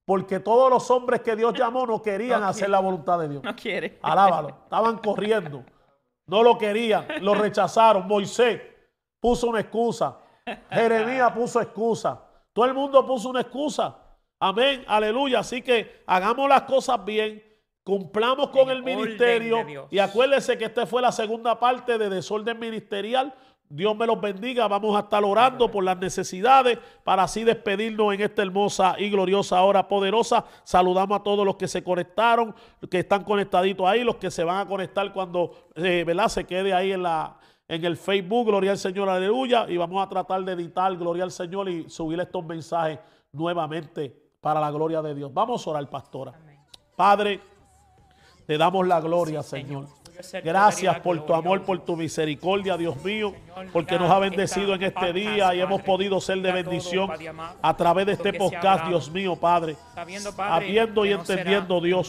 [0.04, 3.42] Porque todos los hombres que Dios llamó no querían No hacer la voluntad de Dios.
[3.42, 3.98] No quiere.
[4.02, 4.48] Alábalo.
[4.64, 5.64] Estaban corriendo.
[6.26, 7.06] No lo querían.
[7.20, 8.06] Lo rechazaron.
[8.08, 8.58] Moisés
[9.20, 10.16] puso una excusa.
[10.70, 12.22] Jeremías puso excusa.
[12.54, 13.98] Todo el mundo puso una excusa.
[14.40, 14.82] Amén.
[14.88, 15.40] Aleluya.
[15.40, 17.44] Así que hagamos las cosas bien.
[17.84, 19.88] Cumplamos con el orden ministerio.
[19.90, 23.34] Y acuérdense que esta fue la segunda parte de desorden ministerial.
[23.70, 24.66] Dios me los bendiga.
[24.66, 29.62] Vamos a estar orando por las necesidades para así despedirnos en esta hermosa y gloriosa
[29.62, 30.44] hora poderosa.
[30.64, 32.54] Saludamos a todos los que se conectaron,
[32.90, 36.28] que están conectaditos ahí, los que se van a conectar cuando eh, ¿verdad?
[36.28, 38.46] se quede ahí en, la, en el Facebook.
[38.46, 39.66] Gloria al Señor, aleluya.
[39.68, 42.98] Y vamos a tratar de editar, gloria al Señor, y subir estos mensajes
[43.32, 45.32] nuevamente para la gloria de Dios.
[45.34, 46.32] Vamos a orar, pastora.
[46.96, 47.40] Padre,
[48.46, 49.86] te damos la gloria, Sí, Señor.
[49.86, 49.97] Señor.
[50.42, 53.34] Gracias por tu amor, por tu misericordia, Dios mío,
[53.72, 57.10] porque nos ha bendecido en este día y hemos podido ser de bendición
[57.62, 59.76] a través de este podcast, Dios mío, Padre.
[60.36, 62.08] Sabiendo y entendiendo, Dios,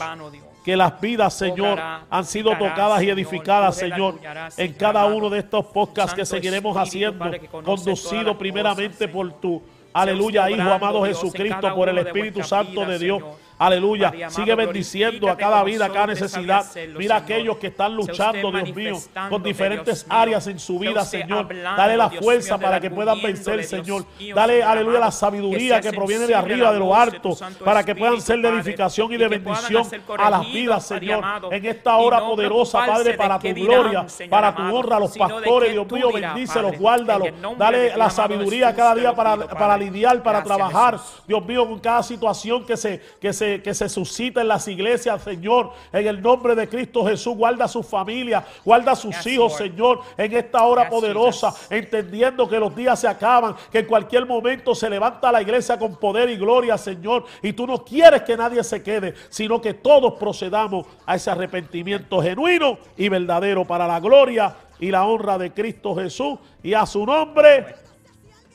[0.66, 1.80] que las vidas, Señor,
[2.10, 4.20] han sido tocadas y edificadas, Señor,
[4.58, 7.32] en cada uno de estos podcasts que seguiremos haciendo,
[7.64, 9.62] conducido primeramente por tu,
[9.94, 13.24] aleluya, Hijo amado Jesucristo, por el Espíritu Santo de Dios.
[13.60, 14.14] Aleluya.
[14.30, 16.66] Sigue bendiciendo a cada vida, a cada necesidad.
[16.98, 18.98] Mira aquellos que están luchando, Dios mío,
[19.30, 21.48] con diferentes áreas en su vida, Señor.
[21.50, 24.06] Dale la fuerza para que puedan vencer, Señor.
[24.34, 28.40] Dale, aleluya, la sabiduría que proviene de arriba, de lo alto, para que puedan ser
[28.40, 29.86] de edificación y de bendición
[30.18, 31.24] a las vidas, Señor.
[31.52, 36.12] En esta hora poderosa, Padre, para tu gloria, para tu honra, los pastores, Dios mío,
[36.14, 37.30] bendícelos, guárdalos.
[37.58, 40.98] Dale la sabiduría cada día para, lidiar, para trabajar,
[41.28, 43.02] Dios mío, con cada situación que se,
[43.50, 45.72] se que se suscita en las iglesias, Señor.
[45.92, 50.02] En el nombre de Cristo Jesús, guarda a su familia, guarda a sus hijos, Señor,
[50.18, 54.90] en esta hora poderosa, entendiendo que los días se acaban, que en cualquier momento se
[54.90, 57.26] levanta la iglesia con poder y gloria, Señor.
[57.42, 62.22] Y tú no quieres que nadie se quede, sino que todos procedamos a ese arrepentimiento
[62.22, 67.06] genuino y verdadero para la gloria y la honra de Cristo Jesús y a su
[67.06, 67.76] nombre.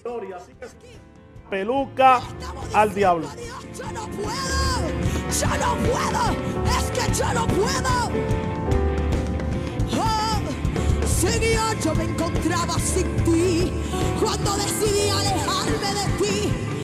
[0.03, 0.38] Gloria
[1.49, 2.20] peluca
[2.72, 3.28] al diablo.
[3.76, 4.64] Yo no puedo,
[5.40, 6.22] yo no puedo,
[6.78, 8.11] es que yo no puedo.
[9.99, 13.72] Oh, seguía, yo me encontraba sin ti
[14.20, 16.64] cuando decidí alejarme de ti.